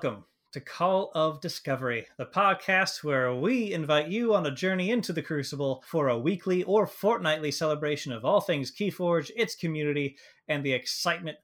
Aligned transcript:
Welcome 0.00 0.24
to 0.52 0.60
Call 0.60 1.10
of 1.16 1.40
Discovery, 1.40 2.06
the 2.18 2.26
podcast 2.26 3.02
where 3.02 3.34
we 3.34 3.72
invite 3.72 4.06
you 4.06 4.32
on 4.32 4.46
a 4.46 4.54
journey 4.54 4.92
into 4.92 5.12
the 5.12 5.22
Crucible 5.22 5.82
for 5.84 6.06
a 6.06 6.16
weekly 6.16 6.62
or 6.62 6.86
fortnightly 6.86 7.50
celebration 7.50 8.12
of 8.12 8.24
all 8.24 8.40
things 8.40 8.70
Keyforge, 8.70 9.32
its 9.34 9.56
community, 9.56 10.16
and 10.46 10.64
the 10.64 10.72
excitement 10.72 11.38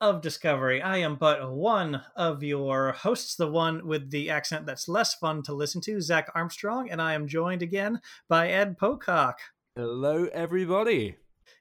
of 0.00 0.22
discovery. 0.22 0.80
I 0.80 0.96
am 0.96 1.16
but 1.16 1.52
one 1.52 2.00
of 2.16 2.42
your 2.42 2.92
hosts, 2.92 3.36
the 3.36 3.50
one 3.50 3.86
with 3.86 4.10
the 4.10 4.30
accent 4.30 4.64
that's 4.64 4.88
less 4.88 5.12
fun 5.12 5.42
to 5.42 5.52
listen 5.52 5.82
to, 5.82 6.00
Zach 6.00 6.30
Armstrong, 6.34 6.88
and 6.88 7.02
I 7.02 7.12
am 7.12 7.28
joined 7.28 7.60
again 7.60 8.00
by 8.26 8.48
Ed 8.48 8.78
Pocock. 8.78 9.36
Hello, 9.76 10.28
everybody. 10.32 11.16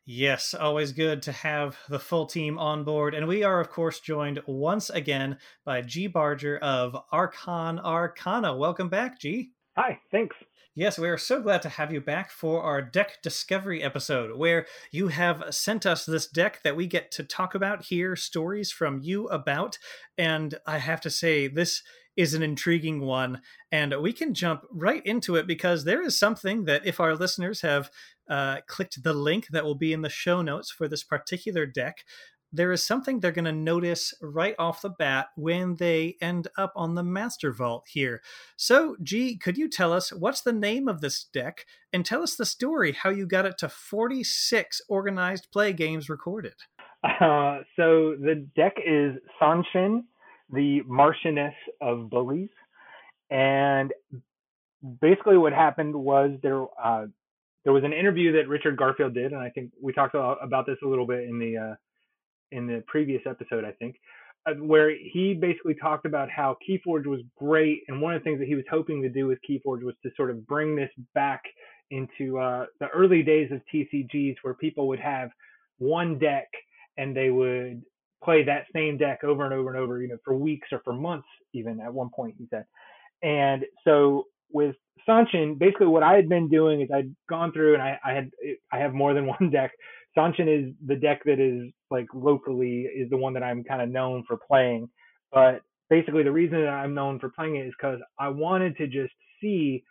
Yes, 0.09 0.53
always 0.53 0.93
good 0.93 1.21
to 1.23 1.33
have 1.33 1.77
the 1.89 1.99
full 1.99 2.27
team 2.27 2.57
on 2.57 2.85
board. 2.85 3.13
And 3.13 3.27
we 3.27 3.43
are, 3.43 3.59
of 3.59 3.69
course, 3.69 3.99
joined 3.99 4.41
once 4.47 4.89
again 4.89 5.37
by 5.65 5.81
Gee 5.81 6.07
Barger 6.07 6.57
of 6.59 6.95
Archon 7.11 7.77
Arcana. 7.77 8.55
Welcome 8.55 8.87
back, 8.87 9.19
Gee. 9.19 9.51
Hi, 9.75 9.99
thanks. 10.09 10.37
Yes, 10.75 10.97
we 10.97 11.09
are 11.09 11.17
so 11.17 11.41
glad 11.41 11.61
to 11.63 11.69
have 11.69 11.91
you 11.91 11.99
back 11.99 12.31
for 12.31 12.63
our 12.63 12.81
deck 12.81 13.21
discovery 13.21 13.83
episode, 13.83 14.37
where 14.37 14.65
you 14.91 15.09
have 15.09 15.43
sent 15.49 15.85
us 15.85 16.05
this 16.05 16.25
deck 16.25 16.63
that 16.63 16.77
we 16.77 16.87
get 16.87 17.11
to 17.11 17.25
talk 17.25 17.53
about, 17.53 17.83
hear 17.83 18.15
stories 18.15 18.71
from 18.71 19.01
you 19.01 19.27
about. 19.27 19.77
And 20.17 20.55
I 20.65 20.77
have 20.77 21.01
to 21.01 21.09
say, 21.09 21.49
this 21.49 21.83
is 22.15 22.33
an 22.33 22.43
intriguing 22.43 23.01
one. 23.01 23.41
And 23.73 23.93
we 24.01 24.13
can 24.13 24.33
jump 24.33 24.63
right 24.71 25.05
into 25.05 25.35
it 25.35 25.47
because 25.47 25.83
there 25.83 26.01
is 26.01 26.17
something 26.17 26.63
that, 26.63 26.85
if 26.85 27.01
our 27.01 27.13
listeners 27.13 27.61
have 27.61 27.91
uh, 28.29 28.57
clicked 28.67 29.03
the 29.03 29.13
link 29.13 29.47
that 29.51 29.63
will 29.63 29.75
be 29.75 29.93
in 29.93 30.01
the 30.01 30.09
show 30.09 30.41
notes 30.41 30.71
for 30.71 30.87
this 30.87 31.03
particular 31.03 31.65
deck, 31.65 32.03
there 32.51 32.71
is 32.71 32.83
something 32.83 33.19
they're 33.19 33.31
going 33.31 33.45
to 33.45 33.51
notice 33.51 34.13
right 34.21 34.55
off 34.57 34.81
the 34.81 34.89
bat 34.89 35.27
when 35.35 35.75
they 35.75 36.15
end 36.21 36.47
up 36.57 36.71
on 36.75 36.95
the 36.95 37.03
Master 37.03 37.51
Vault 37.51 37.85
here. 37.91 38.21
So, 38.55 38.95
Gee, 39.03 39.37
could 39.37 39.57
you 39.57 39.69
tell 39.69 39.91
us 39.91 40.13
what's 40.13 40.41
the 40.41 40.53
name 40.53 40.87
of 40.87 41.01
this 41.01 41.25
deck 41.25 41.65
and 41.91 42.05
tell 42.05 42.23
us 42.23 42.35
the 42.35 42.45
story 42.45 42.93
how 42.93 43.09
you 43.09 43.25
got 43.25 43.45
it 43.45 43.57
to 43.59 43.69
46 43.69 44.81
organized 44.87 45.47
play 45.51 45.73
games 45.73 46.09
recorded? 46.09 46.55
Uh, 47.03 47.59
so, 47.75 48.15
the 48.19 48.47
deck 48.55 48.73
is 48.85 49.13
Sonshen, 49.41 50.03
the 50.51 50.81
Marchioness 50.87 51.53
of 51.81 52.09
Bullies. 52.09 52.49
And 53.29 53.93
basically, 55.01 55.37
what 55.37 55.53
happened 55.53 55.95
was 55.95 56.31
there 56.41 56.63
uh, 56.83 57.05
there 57.67 57.73
was 57.73 57.83
an 57.83 57.91
interview 57.91 58.31
that 58.31 58.47
Richard 58.47 58.77
Garfield 58.77 59.13
did, 59.13 59.33
and 59.33 59.41
I 59.41 59.49
think 59.49 59.71
we 59.81 59.91
talked 59.91 60.15
about 60.15 60.65
this 60.65 60.77
a 60.85 60.87
little 60.87 61.05
bit 61.05 61.27
in 61.27 61.37
the 61.37 61.57
uh, 61.57 61.75
in 62.53 62.65
the 62.65 62.81
previous 62.87 63.21
episode, 63.25 63.65
I 63.65 63.73
think, 63.73 63.97
uh, 64.45 64.53
where 64.53 64.89
he 64.89 65.33
basically 65.33 65.75
talked 65.75 66.05
about 66.05 66.29
how 66.29 66.55
Keyforge 66.65 67.07
was 67.07 67.19
great, 67.35 67.81
and 67.89 68.01
one 68.01 68.13
of 68.13 68.21
the 68.21 68.23
things 68.23 68.39
that 68.39 68.47
he 68.47 68.55
was 68.55 68.63
hoping 68.71 69.01
to 69.01 69.09
do 69.09 69.27
with 69.27 69.39
Keyforge 69.39 69.83
was 69.83 69.95
to 70.03 70.11
sort 70.15 70.31
of 70.31 70.47
bring 70.47 70.77
this 70.77 70.89
back 71.13 71.43
into 71.91 72.39
uh, 72.39 72.67
the 72.79 72.87
early 72.87 73.21
days 73.21 73.51
of 73.51 73.59
TCGs, 73.73 74.37
where 74.43 74.53
people 74.53 74.87
would 74.87 75.01
have 75.01 75.29
one 75.77 76.17
deck 76.17 76.47
and 76.95 77.13
they 77.13 77.31
would 77.31 77.83
play 78.23 78.45
that 78.45 78.67
same 78.73 78.97
deck 78.97 79.25
over 79.25 79.43
and 79.43 79.53
over 79.53 79.75
and 79.75 79.77
over, 79.77 80.01
you 80.01 80.07
know, 80.07 80.17
for 80.23 80.37
weeks 80.37 80.69
or 80.71 80.79
for 80.85 80.93
months, 80.93 81.27
even 81.51 81.81
at 81.81 81.93
one 81.93 82.11
point 82.15 82.33
he 82.37 82.47
said. 82.49 82.63
And 83.23 83.65
so 83.83 84.27
with 84.51 84.75
Sonshen, 85.07 85.57
basically 85.57 85.87
what 85.87 86.03
I 86.03 86.15
had 86.15 86.29
been 86.29 86.49
doing 86.49 86.81
is 86.81 86.89
I'd 86.93 87.15
gone 87.29 87.51
through 87.51 87.73
and 87.73 87.81
I, 87.81 87.99
I 88.03 88.13
had 88.13 88.29
I 88.71 88.79
have 88.79 88.93
more 88.93 89.13
than 89.13 89.25
one 89.39 89.49
deck. 89.51 89.71
Sonshen 90.17 90.47
is 90.47 90.73
the 90.85 90.95
deck 90.95 91.21
that 91.25 91.39
is 91.39 91.71
like 91.91 92.07
locally 92.13 92.81
is 92.81 93.09
the 93.09 93.17
one 93.17 93.33
that 93.33 93.43
I'm 93.43 93.63
kind 93.63 93.81
of 93.81 93.89
known 93.89 94.23
for 94.27 94.37
playing. 94.47 94.89
But 95.31 95.61
basically 95.89 96.23
the 96.23 96.31
reason 96.31 96.61
that 96.61 96.69
I'm 96.69 96.93
known 96.93 97.19
for 97.19 97.29
playing 97.29 97.57
it 97.57 97.67
is 97.67 97.73
because 97.79 97.99
I 98.19 98.29
wanted 98.29 98.77
to 98.77 98.87
just 98.87 99.13
see 99.41 99.83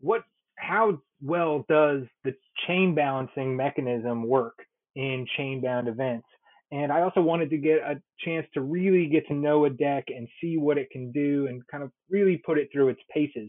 what 0.00 0.22
how 0.58 0.98
well 1.22 1.64
does 1.68 2.02
the 2.24 2.34
chain 2.66 2.94
balancing 2.94 3.56
mechanism 3.56 4.26
work 4.26 4.58
in 4.94 5.26
chain 5.36 5.60
bound 5.60 5.88
events. 5.88 6.26
And 6.72 6.90
I 6.90 7.02
also 7.02 7.20
wanted 7.20 7.50
to 7.50 7.58
get 7.58 7.78
a 7.78 8.00
chance 8.24 8.46
to 8.54 8.60
really 8.60 9.06
get 9.06 9.26
to 9.28 9.34
know 9.34 9.66
a 9.66 9.70
deck 9.70 10.06
and 10.08 10.26
see 10.40 10.56
what 10.56 10.78
it 10.78 10.90
can 10.90 11.12
do 11.12 11.46
and 11.46 11.62
kind 11.68 11.84
of 11.84 11.92
really 12.10 12.42
put 12.44 12.58
it 12.58 12.68
through 12.72 12.88
its 12.88 13.00
paces. 13.12 13.48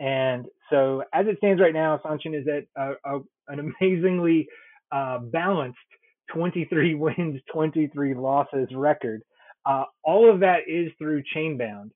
And 0.00 0.46
so, 0.70 1.02
as 1.12 1.26
it 1.26 1.38
stands 1.38 1.60
right 1.60 1.72
now, 1.72 2.00
Sonshen 2.04 2.38
is 2.38 2.46
at 2.48 2.64
a, 2.76 2.94
a, 3.04 3.20
an 3.48 3.74
amazingly 3.80 4.48
uh, 4.92 5.18
balanced 5.18 5.78
23 6.32 6.94
wins, 6.96 7.40
23 7.52 8.14
losses 8.14 8.68
record. 8.74 9.22
Uh, 9.66 9.84
all 10.02 10.32
of 10.32 10.40
that 10.40 10.60
is 10.68 10.90
through 10.98 11.22
Chainbound. 11.34 11.90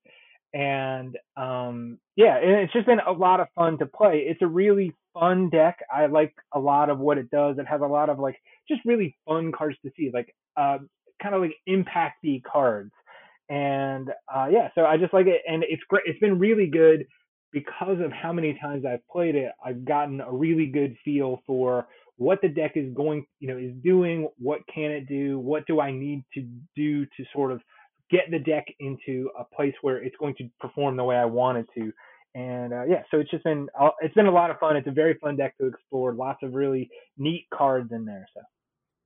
And 0.54 1.16
um, 1.37 1.98
yeah, 2.16 2.38
and 2.38 2.53
it's 2.53 2.72
just 2.72 2.87
been 2.87 3.00
a 3.06 3.12
lot 3.12 3.41
of 3.41 3.48
fun 3.54 3.78
to 3.78 3.87
play. 3.87 4.25
It's 4.26 4.41
a 4.41 4.47
really 4.47 4.94
fun 5.12 5.50
deck. 5.50 5.78
I 5.92 6.06
like 6.06 6.34
a 6.54 6.58
lot 6.58 6.88
of 6.88 6.98
what 6.98 7.19
it 7.19 7.31
does. 7.31 7.58
It 7.58 7.66
has 7.66 7.82
a 7.82 7.87
lot 7.87 8.08
of 8.08 8.19
like 8.19 8.41
just 8.66 8.81
really 8.87 9.14
fun 9.26 9.53
cards 9.53 9.76
to 9.84 9.91
see, 9.97 10.10
like 10.12 10.34
uh, 10.56 10.78
kind 11.22 11.34
of 11.34 11.42
like 11.42 11.54
impacty 11.69 12.42
cards. 12.42 12.92
And 13.50 14.08
uh, 14.34 14.47
yeah, 14.50 14.69
so 14.75 14.87
I 14.87 14.97
just 14.97 15.12
like 15.12 15.26
it, 15.26 15.42
and 15.47 15.64
it's 15.69 15.82
great. 15.88 16.04
It's 16.06 16.19
been 16.19 16.38
really 16.38 16.66
good 16.66 17.06
because 17.53 17.98
of 18.00 18.12
how 18.12 18.32
many 18.32 18.59
times 18.60 18.84
I've 18.84 19.06
played 19.09 19.34
it, 19.34 19.53
I've 19.64 19.84
gotten 19.84 20.20
a 20.20 20.31
really 20.31 20.66
good 20.66 20.97
feel 21.04 21.42
for 21.47 21.86
what 22.16 22.41
the 22.42 22.48
deck 22.48 22.72
is 22.75 22.92
going, 22.94 23.25
you 23.38 23.48
know, 23.48 23.56
is 23.56 23.72
doing, 23.82 24.28
what 24.38 24.60
can 24.72 24.91
it 24.91 25.09
do, 25.09 25.38
what 25.38 25.66
do 25.66 25.81
I 25.81 25.92
need 25.92 26.25
to 26.34 26.47
do 26.76 27.04
to 27.04 27.25
sort 27.32 27.53
of 27.53 27.60
get 28.10 28.31
the 28.31 28.38
deck 28.38 28.66
into 28.81 29.31
a 29.38 29.44
place 29.44 29.75
where 29.82 30.03
it's 30.03 30.16
going 30.19 30.34
to 30.37 30.48
perform 30.60 30.97
the 30.97 31.04
way 31.04 31.16
I 31.16 31.25
want 31.25 31.58
it 31.58 31.66
to. 31.76 31.92
And 32.34 32.72
uh, 32.72 32.84
yeah, 32.84 33.03
so 33.10 33.19
it's 33.19 33.31
just 33.31 33.44
been 33.44 33.69
uh, 33.78 33.91
it's 34.00 34.14
been 34.14 34.26
a 34.26 34.32
lot 34.32 34.50
of 34.50 34.58
fun. 34.58 34.76
It's 34.76 34.87
a 34.87 34.92
very 34.92 35.14
fun 35.14 35.37
deck 35.37 35.56
to 35.58 35.66
explore. 35.66 36.12
Lots 36.12 36.42
of 36.42 36.54
really 36.54 36.91
neat 37.16 37.47
cards 37.53 37.91
in 37.91 38.04
there. 38.04 38.26
So. 38.34 38.41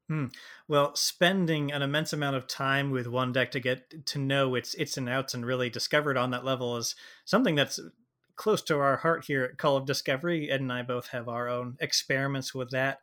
Hmm. 0.08 0.26
Well, 0.68 0.94
spending 0.96 1.72
an 1.72 1.80
immense 1.80 2.12
amount 2.12 2.36
of 2.36 2.46
time 2.46 2.90
with 2.90 3.06
one 3.06 3.32
deck 3.32 3.50
to 3.52 3.60
get 3.60 4.06
to 4.06 4.18
know 4.18 4.54
its 4.54 4.74
its 4.74 4.96
and 4.96 5.08
outs 5.08 5.34
and 5.34 5.46
really 5.46 5.70
discover 5.70 6.10
it 6.10 6.16
on 6.16 6.30
that 6.32 6.44
level 6.44 6.76
is 6.76 6.94
something 7.24 7.54
that's 7.54 7.80
close 8.36 8.62
to 8.62 8.78
our 8.78 8.98
heart 8.98 9.24
here 9.26 9.44
at 9.44 9.58
Call 9.58 9.76
of 9.76 9.86
Discovery. 9.86 10.50
Ed 10.50 10.60
and 10.60 10.72
I 10.72 10.82
both 10.82 11.08
have 11.08 11.28
our 11.28 11.48
own 11.48 11.76
experiments 11.80 12.54
with 12.54 12.70
that 12.70 12.98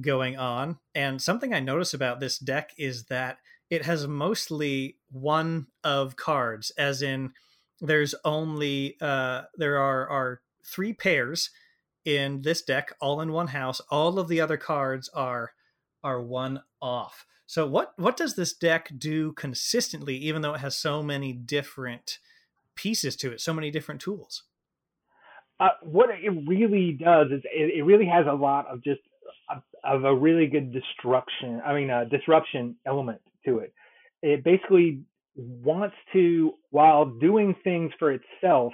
going 0.00 0.36
on. 0.36 0.78
And 0.94 1.20
something 1.20 1.54
I 1.54 1.60
notice 1.60 1.94
about 1.94 2.20
this 2.20 2.38
deck 2.38 2.72
is 2.76 3.04
that 3.04 3.38
it 3.70 3.84
has 3.84 4.06
mostly 4.06 4.96
one 5.10 5.66
of 5.82 6.16
cards, 6.16 6.70
as 6.78 7.02
in 7.02 7.32
there's 7.80 8.14
only 8.24 8.96
uh, 9.00 9.42
there 9.56 9.78
are 9.78 10.08
are 10.08 10.40
three 10.64 10.92
pairs 10.92 11.50
in 12.04 12.42
this 12.42 12.62
deck, 12.62 12.92
all 13.00 13.20
in 13.20 13.32
one 13.32 13.48
house. 13.48 13.80
All 13.90 14.18
of 14.18 14.28
the 14.28 14.40
other 14.40 14.56
cards 14.56 15.08
are 15.14 15.52
are 16.04 16.22
one 16.22 16.62
off. 16.80 17.26
So 17.46 17.66
what 17.66 17.92
what 17.96 18.16
does 18.16 18.36
this 18.36 18.52
deck 18.52 18.90
do 18.96 19.32
consistently, 19.32 20.16
even 20.16 20.42
though 20.42 20.54
it 20.54 20.60
has 20.60 20.76
so 20.76 21.02
many 21.02 21.32
different 21.32 22.18
pieces 22.74 23.16
to 23.16 23.32
it, 23.32 23.40
so 23.40 23.52
many 23.52 23.70
different 23.70 24.00
tools? 24.00 24.44
Uh, 25.58 25.68
what 25.82 26.10
it 26.10 26.30
really 26.46 26.98
does 27.02 27.28
is 27.28 27.42
it, 27.44 27.78
it, 27.78 27.82
really 27.82 28.04
has 28.06 28.26
a 28.28 28.34
lot 28.34 28.66
of 28.66 28.84
just 28.84 29.00
of 29.84 30.04
a 30.04 30.14
really 30.14 30.46
good 30.46 30.72
destruction. 30.72 31.62
I 31.64 31.74
mean, 31.74 31.88
a 31.88 32.04
disruption 32.04 32.76
element 32.86 33.22
to 33.46 33.58
it. 33.60 33.72
It 34.22 34.44
basically 34.44 35.02
wants 35.36 35.96
to, 36.12 36.52
while 36.70 37.06
doing 37.06 37.54
things 37.64 37.92
for 37.98 38.12
itself, 38.12 38.72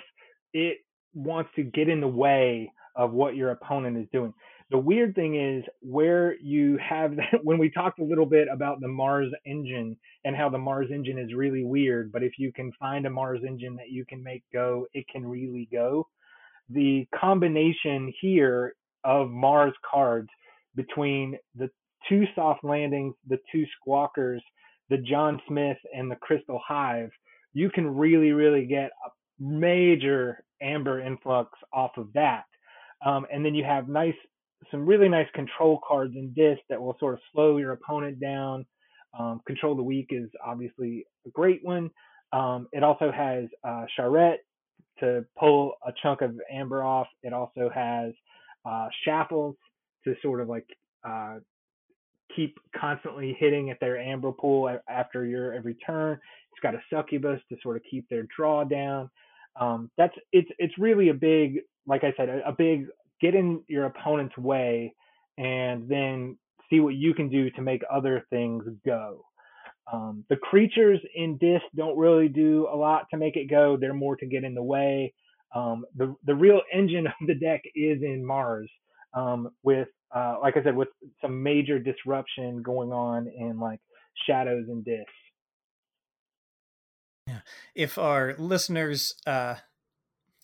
it 0.53 0.79
wants 1.15 1.51
to 1.57 1.63
get 1.63 1.89
in 1.89 2.01
the 2.01 2.09
way 2.09 2.73
of 2.97 3.13
what 3.13 3.37
your 3.37 3.51
opponent 3.51 3.97
is 3.99 4.07
doing. 4.13 4.33
The 4.71 4.79
weird 4.79 5.15
thing 5.15 5.37
is 5.37 5.65
where 5.81 6.35
you 6.41 6.79
have 6.79 7.17
that, 7.17 7.45
when 7.45 7.59
we 7.59 7.71
talked 7.71 7.99
a 7.99 8.05
little 8.05 8.27
bit 8.27 8.49
about 8.51 8.81
the 8.81 8.89
Mars 8.89 9.31
engine 9.45 9.97
and 10.25 10.35
how 10.35 10.49
the 10.49 10.59
Mars 10.59 10.89
engine 10.93 11.19
is 11.19 11.35
really 11.35 11.65
weird, 11.65 12.11
but 12.11 12.23
if 12.23 12.39
you 12.39 12.53
can 12.53 12.73
find 12.81 13.07
a 13.07 13.11
Mars 13.11 13.41
engine 13.47 13.77
that 13.77 13.91
you 13.91 14.05
can 14.07 14.23
make 14.23 14.43
go, 14.53 14.87
it 14.95 15.07
can 15.09 15.27
really 15.27 15.69
go. 15.71 16.09
The 16.71 17.07
combination 17.19 18.13
here 18.21 18.75
of 19.05 19.31
Mars 19.31 19.75
cards 19.89 20.29
between 20.75 21.37
the 21.55 21.69
two 22.09 22.25
soft 22.35 22.65
landings, 22.65 23.15
the 23.29 23.39
two 23.51 23.65
squawkers, 23.77 24.41
the 24.89 24.99
John 24.99 25.41
Smith, 25.49 25.79
and 25.95 26.11
the 26.11 26.17
Crystal 26.17 26.61
Hive, 26.67 27.11
you 27.53 27.71
can 27.71 27.95
really, 27.95 28.33
really 28.33 28.67
get 28.67 28.91
a 29.07 29.11
major 29.39 30.45
amber 30.61 31.01
influx 31.01 31.51
off 31.73 31.93
of 31.97 32.09
that. 32.15 32.45
Um, 33.05 33.27
and 33.33 33.45
then 33.45 33.55
you 33.55 33.65
have 33.65 33.89
nice, 33.89 34.15
some 34.71 34.87
really 34.87 35.09
nice 35.09 35.27
control 35.35 35.81
cards 35.87 36.15
in 36.17 36.33
this 36.37 36.59
that 36.69 36.81
will 36.81 36.97
sort 37.01 37.15
of 37.15 37.21
slow 37.33 37.57
your 37.57 37.73
opponent 37.73 38.21
down. 38.21 38.65
Um, 39.19 39.41
control 39.47 39.75
the 39.75 39.83
weak 39.83 40.07
is 40.11 40.31
obviously 40.45 41.05
a 41.27 41.31
great 41.31 41.61
one. 41.63 41.91
Um, 42.33 42.69
it 42.73 42.83
also 42.83 43.13
has 43.13 43.45
uh, 43.63 43.85
Charette 43.95 44.41
to 45.03 45.25
pull 45.39 45.75
a 45.87 45.93
chunk 46.03 46.23
of 46.23 46.39
amber 46.51 46.83
off. 46.83 47.09
It 47.23 47.33
also 47.33 47.71
has 47.75 48.13
uh, 48.65 48.89
to 49.07 50.15
sort 50.23 50.41
of 50.41 50.49
like 50.49 50.67
uh, 51.07 51.37
keep 52.35 52.57
constantly 52.77 53.37
hitting 53.39 53.71
at 53.71 53.79
their 53.81 53.99
amber 53.99 54.33
pool 54.33 54.79
after 54.89 55.25
your 55.25 55.53
every 55.53 55.75
turn. 55.75 56.19
It's 56.53 56.61
got 56.63 56.75
a 56.75 56.83
succubus 56.93 57.41
to 57.51 57.57
sort 57.63 57.77
of 57.77 57.83
keep 57.91 58.09
their 58.09 58.25
draw 58.35 58.65
down. 58.65 59.11
Um, 59.61 59.91
that's 59.99 60.15
it's 60.33 60.51
it's 60.59 60.77
really 60.79 61.11
a 61.11 61.15
big, 61.15 61.61
like 61.87 62.05
I 62.05 62.15
said, 62.17 62.29
a, 62.29 62.49
a 62.49 62.53
big 62.53 62.87
get 63.21 63.35
in 63.35 63.63
your 63.69 63.85
opponent's 63.87 64.37
way 64.37 64.95
and 65.39 65.89
then 65.89 66.37
see 66.71 66.81
what 66.81 66.95
you 66.95 67.15
can 67.15 67.29
do 67.29 67.51
to 67.51 67.63
make 67.63 67.83
other 67.93 68.25
things 68.31 68.65
go. 68.85 69.25
Um, 69.91 70.25
the 70.29 70.37
creatures 70.37 71.01
in 71.15 71.39
Dis 71.39 71.63
don't 71.75 71.97
really 71.97 72.29
do 72.29 72.69
a 72.73 72.77
lot 72.77 73.07
to 73.11 73.17
make 73.17 73.37
it 73.37 73.51
go. 73.51 73.77
They're 73.77 73.95
more 73.95 74.17
to 74.17 74.27
get 74.27 74.45
in 74.45 74.55
the 74.55 74.63
way. 74.63 75.13
Um, 75.55 75.85
the 75.97 76.15
the 76.25 76.35
real 76.35 76.61
engine 76.73 77.07
of 77.21 77.27
the 77.27 77.35
deck 77.35 77.63
is 77.75 78.03
in 78.03 78.25
Mars, 78.25 78.71
um, 79.15 79.51
with 79.63 79.89
uh, 80.15 80.37
like 80.41 80.57
I 80.57 80.63
said, 80.63 80.77
with 80.77 80.89
some 81.21 81.43
major 81.43 81.79
disruption 81.79 82.63
going 82.63 82.93
on 82.93 83.27
in 83.27 83.59
like 83.59 83.81
shadows 84.27 84.67
and 84.69 84.85
Dis. 84.85 85.05
Yeah. 87.27 87.41
If 87.75 87.99
our 87.99 88.35
listeners, 88.39 89.15
uh, 89.27 89.57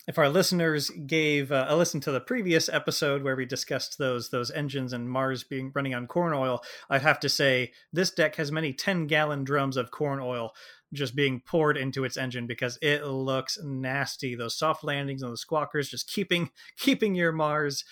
if 0.08 0.18
our 0.18 0.30
listeners 0.30 0.90
gave 1.06 1.52
uh, 1.52 1.66
a 1.68 1.76
listen 1.76 2.00
to 2.00 2.10
the 2.10 2.20
previous 2.20 2.70
episode 2.70 3.22
where 3.22 3.36
we 3.36 3.44
discussed 3.44 3.98
those 3.98 4.30
those 4.30 4.50
engines 4.50 4.94
and 4.94 5.08
Mars 5.08 5.44
being 5.44 5.70
running 5.74 5.94
on 5.94 6.06
corn 6.06 6.32
oil, 6.32 6.64
I'd 6.88 7.02
have 7.02 7.20
to 7.20 7.28
say 7.28 7.72
this 7.92 8.10
deck 8.10 8.36
has 8.36 8.50
many 8.50 8.72
ten 8.72 9.06
gallon 9.06 9.44
drums 9.44 9.76
of 9.76 9.90
corn 9.90 10.18
oil 10.18 10.54
just 10.94 11.14
being 11.14 11.42
poured 11.46 11.76
into 11.76 12.04
its 12.04 12.16
engine 12.16 12.46
because 12.46 12.78
it 12.80 13.04
looks 13.04 13.58
nasty. 13.62 14.34
Those 14.34 14.56
soft 14.56 14.82
landings 14.82 15.22
and 15.22 15.30
the 15.30 15.36
squawkers 15.36 15.90
just 15.90 16.10
keeping 16.10 16.50
keeping 16.78 17.14
your 17.14 17.30
Mars 17.30 17.84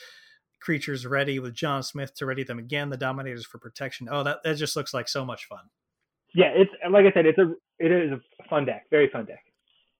creatures 0.59 1.07
ready 1.07 1.39
with 1.39 1.55
John 1.55 1.83
Smith 1.83 2.15
to 2.15 2.25
ready 2.25 2.43
them 2.43 2.59
again. 2.59 2.89
The 2.89 2.97
Dominators 2.97 3.45
for 3.45 3.59
protection. 3.59 4.09
Oh, 4.11 4.23
that 4.23 4.39
that 4.43 4.57
just 4.57 4.75
looks 4.75 4.95
like 4.95 5.09
so 5.09 5.27
much 5.27 5.45
fun. 5.45 5.67
Yeah, 6.35 6.53
it's 6.55 6.73
like 6.91 7.05
I 7.05 7.13
said, 7.13 7.27
it's 7.27 7.39
a 7.39 7.53
it 7.79 7.93
is 7.93 8.11
a 8.11 8.49
fun 8.49 8.65
deck, 8.65 8.87
very 8.91 9.11
fun 9.11 9.27
deck. 9.27 9.46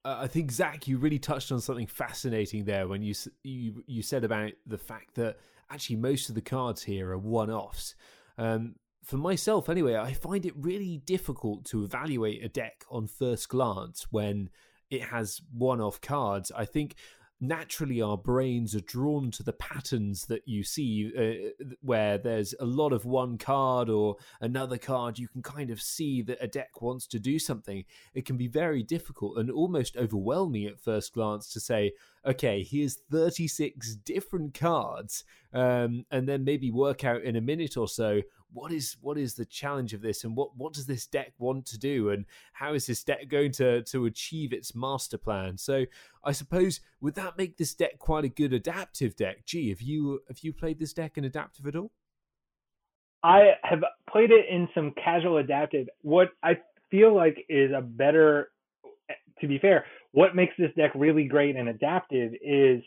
Uh, 0.07 0.19
I 0.21 0.29
think 0.29 0.53
Zach, 0.53 0.87
you 0.87 0.99
really 0.99 1.19
touched 1.19 1.51
on 1.51 1.61
something 1.61 1.89
fascinating 1.89 2.65
there 2.65 2.87
when 2.87 3.03
you 3.03 3.13
you 3.43 3.83
you 3.89 4.03
said 4.03 4.23
about 4.23 4.53
the 4.65 4.79
fact 4.79 5.17
that 5.17 5.39
actually 5.69 5.97
most 5.97 6.29
of 6.29 6.37
the 6.37 6.41
cards 6.41 6.85
here 6.85 7.11
are 7.11 7.19
one-offs. 7.19 7.97
Um, 8.39 8.77
for 9.03 9.17
myself, 9.17 9.69
anyway, 9.69 9.97
I 9.97 10.13
find 10.13 10.47
it 10.47 10.55
really 10.57 10.99
difficult 10.99 11.65
to 11.67 11.83
evaluate 11.83 12.45
a 12.45 12.49
deck 12.49 12.85
on 12.89 13.09
first 13.09 13.49
glance 13.49 14.07
when 14.13 14.49
it 14.91 15.03
has 15.03 15.41
one-off 15.53 16.01
cards. 16.01 16.53
I 16.57 16.67
think 16.67 16.95
naturally 17.41 18.01
our 18.01 18.17
brains 18.17 18.75
are 18.75 18.81
drawn 18.81 19.31
to 19.31 19.43
the 19.43 19.53
patterns 19.53 20.27
that 20.27 20.43
you 20.47 20.63
see 20.63 21.13
uh, 21.19 21.65
where 21.83 22.17
there's 22.19 22.55
a 22.61 22.65
lot 22.65 22.93
of 22.93 23.05
one 23.05 23.37
card 23.37 23.91
or 23.91 24.17
another 24.41 24.79
card 24.79 25.19
you 25.19 25.29
can 25.29 25.43
kind 25.43 25.71
of 25.71 25.81
see 25.81 26.23
that 26.23 26.39
a 26.41 26.49
deck 26.49 26.81
wants 26.81 27.07
to 27.07 27.19
do 27.19 27.39
something. 27.39 27.85
It 28.15 28.25
can 28.25 28.37
be 28.37 28.49
very 28.49 28.83
difficult 28.83 29.39
and 29.39 29.51
almost 29.51 29.97
overwhelming 29.97 30.67
at 30.67 30.81
first 30.81 31.13
glance 31.13 31.53
to 31.53 31.61
say 31.61 31.93
okay 32.27 32.63
here's 32.63 32.97
36 33.11 33.95
different 33.97 34.53
cards 34.53 35.25
um, 35.53 36.05
and 36.11 36.29
then 36.29 36.45
maybe 36.45 36.71
work 36.71 37.05
out 37.05 37.23
in 37.23 37.37
a 37.37 37.41
minute 37.41 37.77
or 37.77 37.89
so 37.89 38.21
what 38.53 38.73
is 38.73 38.97
what 39.01 39.19
is 39.19 39.35
the 39.35 39.45
challenge 39.45 39.93
of 39.93 40.03
this? 40.03 40.25
And 40.25 40.37
what 40.37 40.57
what 40.57 40.73
does 40.73 40.87
this 40.87 41.07
deck 41.07 41.33
want 41.39 41.67
to 41.67 41.79
do? 41.79 42.11
And 42.11 42.25
how 42.53 42.75
is 42.75 42.87
this 42.87 43.05
deck 43.05 43.29
going 43.29 43.53
to 43.53 43.83
to 43.83 44.07
achieve 44.07 44.53
its 44.53 44.75
master 44.75 45.19
plan? 45.19 45.59
So 45.59 45.85
i 46.25 46.33
suppose 46.33 46.81
would 47.01 47.15
that 47.15 47.39
make 47.39 47.57
this 47.57 47.75
deck 47.75 47.99
quite 47.99 48.25
a 48.25 48.29
good 48.29 48.53
adaptive 48.53 49.17
deck? 49.17 49.45
Gee 49.47 49.71
have 49.71 49.83
you 49.83 50.21
have 50.29 50.41
you 50.41 50.53
played 50.53 50.79
this 50.79 50.93
deck 50.93 51.19
in 51.19 51.25
adaptive 51.25 51.67
at 51.67 51.77
all? 51.77 51.93
I 53.23 53.55
have 53.63 53.83
played 54.09 54.31
it 54.31 54.47
in 54.49 54.69
some 54.75 54.93
casual 55.03 55.39
adaptive. 55.39 55.89
What 56.03 56.29
i 56.43 56.59
feel 56.91 57.15
like 57.15 57.45
is 57.49 57.71
a 57.77 57.81
better 57.81 58.51
to 59.41 59.49
be 59.49 59.59
fair 59.59 59.85
what 60.13 60.35
makes 60.35 60.55
this 60.59 60.71
deck 60.77 60.93
really 60.95 61.25
great 61.25 61.57
and 61.57 61.69
adaptive 61.69 62.33
is 62.43 62.83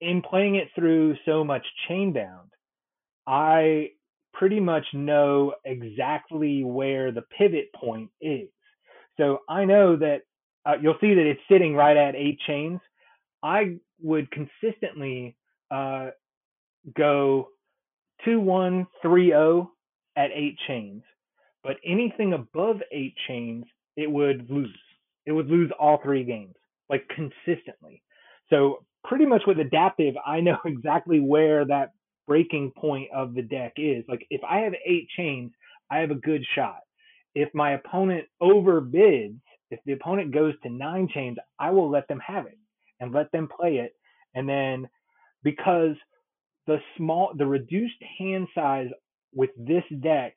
in 0.00 0.22
playing 0.22 0.54
it 0.54 0.68
through 0.74 1.14
so 1.24 1.44
much 1.44 1.66
chainbound 1.88 2.50
i 3.26 3.88
pretty 4.38 4.60
much 4.60 4.86
know 4.94 5.54
exactly 5.64 6.64
where 6.64 7.12
the 7.12 7.22
pivot 7.36 7.72
point 7.74 8.10
is. 8.20 8.48
So 9.18 9.40
I 9.48 9.64
know 9.64 9.96
that 9.96 10.22
uh, 10.64 10.74
you'll 10.80 10.98
see 11.00 11.14
that 11.14 11.26
it's 11.26 11.40
sitting 11.50 11.74
right 11.74 11.96
at 11.96 12.14
eight 12.14 12.38
chains. 12.46 12.80
I 13.42 13.78
would 14.00 14.28
consistently 14.30 15.36
uh, 15.70 16.10
go 16.96 17.48
two 18.24 18.40
one 18.40 18.86
three 19.02 19.28
zero 19.28 19.72
at 20.16 20.30
eight 20.32 20.58
chains, 20.68 21.02
but 21.64 21.76
anything 21.84 22.32
above 22.32 22.76
eight 22.92 23.14
chains, 23.26 23.64
it 23.96 24.10
would 24.10 24.48
lose. 24.50 24.78
It 25.26 25.32
would 25.32 25.48
lose 25.48 25.70
all 25.78 26.00
three 26.02 26.24
games, 26.24 26.54
like 26.88 27.08
consistently. 27.08 28.02
So 28.50 28.84
pretty 29.04 29.26
much 29.26 29.42
with 29.46 29.58
adaptive, 29.58 30.14
I 30.24 30.40
know 30.40 30.58
exactly 30.64 31.20
where 31.20 31.64
that 31.66 31.90
breaking 32.28 32.72
point 32.76 33.10
of 33.12 33.34
the 33.34 33.42
deck 33.42 33.72
is. 33.78 34.04
Like 34.08 34.24
if 34.30 34.42
I 34.48 34.60
have 34.60 34.74
eight 34.86 35.08
chains, 35.16 35.50
I 35.90 35.98
have 35.98 36.12
a 36.12 36.16
good 36.16 36.44
shot. 36.54 36.80
If 37.34 37.48
my 37.54 37.72
opponent 37.72 38.26
overbids, 38.40 39.40
if 39.70 39.80
the 39.86 39.92
opponent 39.92 40.32
goes 40.32 40.54
to 40.62 40.70
nine 40.70 41.08
chains, 41.12 41.38
I 41.58 41.70
will 41.70 41.90
let 41.90 42.06
them 42.08 42.20
have 42.20 42.46
it 42.46 42.58
and 43.00 43.12
let 43.12 43.32
them 43.32 43.48
play 43.48 43.78
it. 43.78 43.94
And 44.34 44.48
then 44.48 44.88
because 45.42 45.96
the 46.66 46.78
small, 46.96 47.32
the 47.36 47.46
reduced 47.46 48.00
hand 48.18 48.48
size 48.54 48.88
with 49.34 49.50
this 49.56 49.84
deck, 50.00 50.34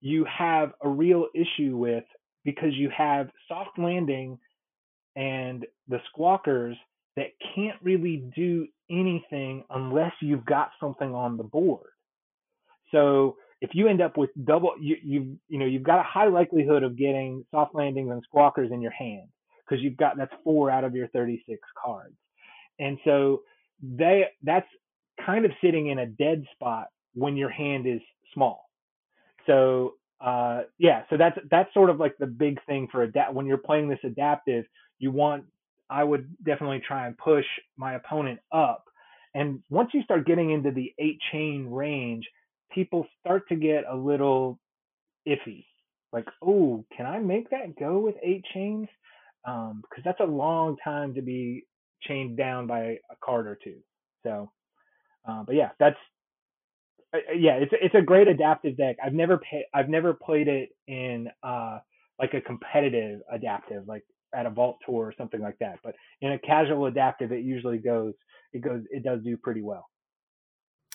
you 0.00 0.26
have 0.26 0.72
a 0.82 0.88
real 0.88 1.28
issue 1.34 1.76
with 1.76 2.04
because 2.44 2.74
you 2.74 2.90
have 2.96 3.30
soft 3.48 3.78
landing 3.78 4.38
and 5.16 5.66
the 5.88 6.00
squawkers 6.14 6.74
that 7.16 7.28
can't 7.54 7.76
really 7.82 8.24
do 8.36 8.66
anything 8.90 9.64
unless 9.70 10.12
you've 10.20 10.44
got 10.44 10.70
something 10.80 11.14
on 11.14 11.36
the 11.36 11.44
board. 11.44 11.90
So 12.92 13.36
if 13.60 13.70
you 13.72 13.88
end 13.88 14.00
up 14.00 14.16
with 14.16 14.30
double, 14.44 14.74
you 14.80 14.96
you 15.02 15.38
you 15.48 15.58
know 15.58 15.66
you've 15.66 15.82
got 15.82 15.98
a 15.98 16.04
high 16.04 16.28
likelihood 16.28 16.82
of 16.82 16.96
getting 16.96 17.44
soft 17.50 17.74
landings 17.74 18.10
and 18.10 18.22
squawkers 18.32 18.72
in 18.72 18.80
your 18.80 18.92
hand 18.92 19.28
because 19.68 19.82
you've 19.82 19.96
got 19.96 20.16
that's 20.16 20.32
four 20.44 20.70
out 20.70 20.84
of 20.84 20.94
your 20.94 21.08
36 21.08 21.58
cards, 21.82 22.14
and 22.78 22.98
so 23.04 23.42
they 23.82 24.26
that's 24.42 24.68
kind 25.24 25.44
of 25.44 25.52
sitting 25.62 25.88
in 25.88 25.98
a 25.98 26.06
dead 26.06 26.44
spot 26.52 26.88
when 27.14 27.36
your 27.36 27.50
hand 27.50 27.86
is 27.86 28.00
small. 28.34 28.68
So 29.46 29.94
uh, 30.20 30.62
yeah, 30.78 31.02
so 31.10 31.16
that's 31.16 31.38
that's 31.50 31.72
sort 31.74 31.90
of 31.90 31.98
like 31.98 32.16
the 32.18 32.26
big 32.26 32.58
thing 32.66 32.88
for 32.90 33.02
adapt 33.02 33.34
when 33.34 33.46
you're 33.46 33.58
playing 33.58 33.88
this 33.88 33.98
adaptive. 34.04 34.64
You 34.98 35.10
want 35.10 35.44
I 35.90 36.04
would 36.04 36.28
definitely 36.44 36.82
try 36.86 37.06
and 37.06 37.16
push 37.18 37.46
my 37.76 37.94
opponent 37.94 38.40
up. 38.52 38.84
And 39.34 39.60
once 39.70 39.90
you 39.92 40.02
start 40.02 40.26
getting 40.26 40.50
into 40.50 40.70
the 40.70 40.92
eight 40.98 41.18
chain 41.32 41.68
range, 41.70 42.26
people 42.72 43.06
start 43.20 43.48
to 43.48 43.56
get 43.56 43.84
a 43.90 43.96
little 43.96 44.58
iffy. 45.28 45.64
Like, 46.12 46.26
oh, 46.42 46.84
can 46.96 47.06
I 47.06 47.18
make 47.18 47.50
that 47.50 47.78
go 47.78 47.98
with 47.98 48.14
eight 48.22 48.44
chains? 48.54 48.88
Um, 49.46 49.82
because 49.82 50.04
that's 50.04 50.20
a 50.20 50.24
long 50.32 50.76
time 50.82 51.14
to 51.14 51.22
be 51.22 51.64
chained 52.02 52.36
down 52.36 52.66
by 52.66 52.98
a 53.10 53.16
card 53.24 53.46
or 53.46 53.58
two. 53.62 53.76
So, 54.24 54.50
uh, 55.28 55.44
but 55.46 55.54
yeah, 55.54 55.70
that's 55.78 55.96
uh, 57.14 57.18
uh, 57.18 57.34
yeah, 57.34 57.54
it's 57.54 57.72
it's 57.80 57.94
a 57.94 58.02
great 58.02 58.28
adaptive 58.28 58.76
deck. 58.76 58.96
I've 59.04 59.12
never 59.14 59.38
pay, 59.38 59.64
I've 59.74 59.88
never 59.88 60.14
played 60.14 60.48
it 60.48 60.70
in 60.88 61.28
uh 61.42 61.78
like 62.18 62.34
a 62.34 62.40
competitive 62.40 63.20
adaptive, 63.30 63.86
like 63.86 64.04
at 64.34 64.46
a 64.46 64.50
vault 64.50 64.78
tour 64.84 65.06
or 65.06 65.14
something 65.16 65.40
like 65.40 65.58
that. 65.60 65.78
But 65.82 65.94
in 66.20 66.32
a 66.32 66.38
casual 66.38 66.86
adaptive, 66.86 67.32
it 67.32 67.44
usually 67.44 67.78
goes 67.78 68.14
it 68.52 68.60
goes 68.60 68.82
it 68.90 69.02
does 69.02 69.22
do 69.22 69.36
pretty 69.36 69.62
well. 69.62 69.86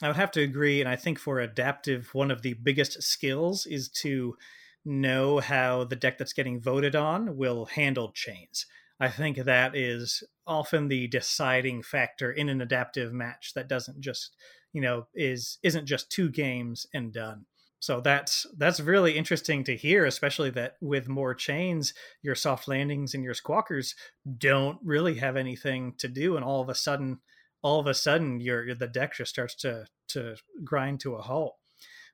I 0.02 0.08
would 0.08 0.18
have 0.18 0.32
to 0.32 0.42
agree, 0.42 0.80
and 0.80 0.90
I 0.90 0.96
think 0.96 1.20
for 1.20 1.40
adaptive, 1.40 2.14
one 2.14 2.32
of 2.32 2.42
the 2.42 2.54
biggest 2.54 3.04
skills 3.04 3.68
is 3.68 3.88
to 3.90 4.36
know 4.84 5.40
how 5.40 5.84
the 5.84 5.96
deck 5.96 6.18
that's 6.18 6.34
getting 6.34 6.60
voted 6.60 6.96
on 6.96 7.38
will 7.38 7.66
handle 7.66 8.12
chains. 8.12 8.66
I 9.00 9.10
think 9.10 9.38
that 9.38 9.76
is 9.76 10.24
often 10.48 10.88
the 10.88 11.08
deciding 11.08 11.84
factor 11.84 12.32
in 12.32 12.50
an 12.50 12.62
adaptive 12.62 13.14
match 13.14 13.54
that 13.54 13.68
doesn't 13.68 14.02
just, 14.02 14.36
you 14.74 14.82
know, 14.82 15.08
is 15.14 15.60
isn't 15.64 15.86
just 15.86 16.12
two 16.12 16.30
games 16.30 16.86
and 16.94 17.14
done. 17.14 17.46
So 17.82 18.00
that's 18.00 18.46
that's 18.58 18.80
really 18.80 19.18
interesting 19.18 19.64
to 19.64 19.76
hear, 19.76 20.06
especially 20.06 20.52
that 20.52 20.76
with 20.82 21.10
more 21.10 21.34
chains, 21.34 21.96
your 22.22 22.36
soft 22.36 22.68
landings 22.68 23.16
and 23.16 23.24
your 23.24 23.34
squawkers 23.34 23.96
don't 24.38 24.78
really 24.84 25.16
have 25.16 25.36
anything 25.36 25.96
to 25.98 26.08
do, 26.08 26.36
and 26.36 26.46
all 26.46 26.62
of 26.62 26.70
a 26.70 26.76
sudden, 26.76 27.22
all 27.64 27.80
of 27.80 27.88
a 27.88 27.96
sudden, 27.96 28.40
your 28.40 28.76
the 28.76 28.88
deck 28.88 29.16
just 29.16 29.32
starts 29.32 29.56
to 29.56 29.88
to 30.10 30.36
grind 30.64 31.00
to 31.00 31.16
a 31.16 31.24
halt. 31.24 31.56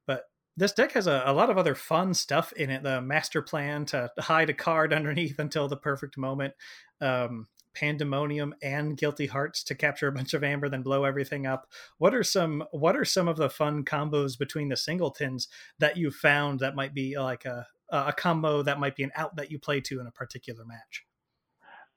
But 0.06 0.24
this 0.56 0.72
deck 0.72 0.94
has 0.94 1.06
a, 1.06 1.24
a 1.26 1.34
lot 1.34 1.50
of 1.50 1.58
other 1.58 1.76
fun 1.76 2.14
stuff 2.14 2.54
in 2.54 2.70
it. 2.70 2.84
The 2.84 3.02
master 3.02 3.42
plan 3.42 3.84
to 3.88 4.10
hide 4.20 4.50
a 4.50 4.54
card 4.54 4.94
underneath 4.94 5.38
until 5.38 5.68
the 5.68 5.76
perfect 5.76 6.18
moment. 6.18 6.54
Um, 7.02 7.48
pandemonium 7.80 8.56
and 8.62 8.98
guilty 8.98 9.28
hearts 9.28 9.64
to 9.66 9.76
capture 9.76 10.08
a 10.08 10.12
bunch 10.12 10.34
of 10.34 10.44
amber 10.44 10.70
then 10.70 10.82
blow 10.82 11.04
everything 11.04 11.46
up. 11.46 11.68
What 11.98 12.16
are 12.16 12.24
some 12.24 12.64
what 12.72 12.96
are 12.96 13.06
some 13.06 13.28
of 13.28 13.38
the 13.38 13.50
fun 13.50 13.84
combos 13.86 14.38
between 14.38 14.70
the 14.70 14.78
singletons 14.78 15.48
that 15.80 15.98
you 15.98 16.12
found 16.12 16.60
that 16.60 16.76
might 16.76 16.94
be 16.94 17.18
like 17.18 17.46
a 17.46 17.68
a 17.90 18.14
combo 18.14 18.64
that 18.64 18.80
might 18.80 18.96
be 18.96 19.04
an 19.04 19.12
out 19.16 19.36
that 19.38 19.52
you 19.52 19.60
play 19.60 19.80
to 19.82 20.00
in 20.00 20.08
a 20.08 20.12
particular 20.12 20.66
match? 20.66 21.06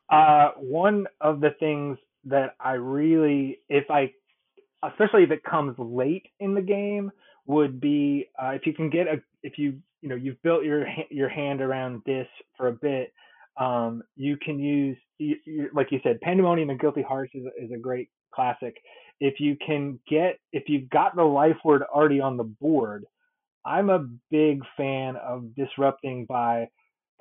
Uh, 0.09 0.51
one 0.59 1.07
of 1.21 1.41
the 1.41 1.51
things 1.61 1.97
that 2.25 2.55
i 2.61 2.73
really 2.73 3.61
if 3.71 3.91
i 3.91 4.11
especially 4.83 5.23
if 5.23 5.31
it 5.31 5.43
comes 5.43 5.75
late 5.79 6.27
in 6.39 6.55
the 6.55 6.61
game 6.61 7.11
would 7.47 7.81
be 7.81 8.29
uh, 8.39 8.51
if 8.51 8.67
you 8.67 8.75
can 8.75 8.91
get 8.91 9.07
a 9.07 9.23
if 9.43 9.57
you 9.57 9.79
you 10.03 10.09
know 10.09 10.15
you've 10.15 10.43
built 10.43 10.65
your 10.65 10.87
your 11.11 11.29
hand 11.29 11.63
around 11.63 12.03
this 12.05 12.27
for 12.57 12.69
a 12.69 12.73
bit 12.73 13.13
um, 13.57 14.03
you 14.17 14.37
can 14.37 14.59
use 14.59 14.97
you, 15.21 15.37
you, 15.45 15.71
like 15.75 15.93
you 15.93 16.01
said 16.03 16.21
pandemonium 16.21 16.71
and 16.71 16.81
guilty 16.81 17.03
hearts 17.03 17.33
is, 17.35 17.45
is 17.61 17.71
a 17.73 17.79
great 17.79 18.09
classic 18.35 18.77
if 19.21 19.39
you 19.39 19.57
can 19.65 19.99
get 20.09 20.39
if 20.53 20.65
you've 20.69 20.89
got 20.91 21.15
the 21.15 21.23
Lifeward 21.23 21.83
already 21.83 22.21
on 22.21 22.37
the 22.37 22.45
board 22.45 23.05
i'm 23.65 23.91
a 23.91 24.07
big 24.31 24.63
fan 24.77 25.17
of 25.17 25.55
disrupting 25.55 26.25
by 26.27 26.67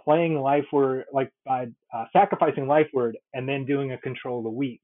playing 0.03 0.35
Lifeward 0.35 1.03
like 1.13 1.31
by 1.45 1.67
uh, 1.93 2.05
sacrificing 2.13 2.65
Lifeward 2.65 3.13
and 3.33 3.47
then 3.47 3.65
doing 3.65 3.91
a 3.91 3.97
control 3.97 4.39
of 4.39 4.43
the 4.45 4.49
weak. 4.49 4.81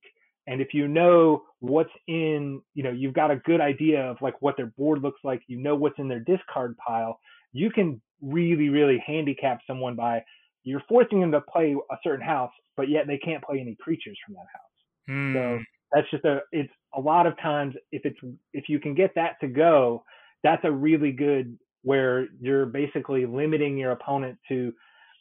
and 0.48 0.62
if 0.62 0.74
you 0.74 0.88
know 0.88 1.44
what's 1.60 1.92
in, 2.08 2.62
you 2.76 2.84
know, 2.84 2.92
you've 2.92 3.14
got 3.14 3.32
a 3.32 3.38
good 3.38 3.62
idea 3.62 4.02
of 4.02 4.18
like 4.22 4.40
what 4.42 4.56
their 4.56 4.72
board 4.78 5.02
looks 5.02 5.20
like, 5.24 5.42
you 5.48 5.58
know 5.58 5.76
what's 5.76 5.98
in 5.98 6.08
their 6.08 6.20
discard 6.20 6.76
pile, 6.78 7.20
you 7.54 7.72
can 7.72 8.00
really, 8.22 8.70
really 8.70 9.04
handicap 9.06 9.60
someone 9.66 9.96
by 9.96 10.24
you're 10.66 10.84
forcing 10.90 11.22
them 11.22 11.32
to 11.32 11.42
play 11.42 11.76
a 11.92 11.96
certain 12.04 12.26
house, 12.26 12.52
but 12.76 12.90
yet 12.90 13.08
they 13.08 13.18
can't 13.18 13.44
play 13.44 13.60
any 13.62 13.78
creatures 13.80 14.18
from 14.26 14.36
that 14.36 14.48
house. 14.52 15.10
Mm. 15.10 15.34
So 15.34 15.58
hmm. 15.58 15.64
that's 15.94 16.12
just 16.12 16.26
a 16.26 16.40
it's 16.52 16.74
a 16.94 17.00
lot 17.00 17.28
of 17.28 17.40
times 17.40 17.76
if 17.92 18.02
it's 18.06 18.18
if 18.52 18.68
you 18.68 18.80
can 18.80 18.96
get 18.96 19.14
that 19.16 19.40
to 19.42 19.48
go, 19.48 20.04
that's 20.44 20.64
a 20.66 20.72
really 20.72 21.12
good 21.12 21.58
where 21.84 22.28
you're 22.42 22.66
basically 22.66 23.26
limiting 23.28 23.78
your 23.78 23.92
opponent 23.92 24.38
to 24.50 24.74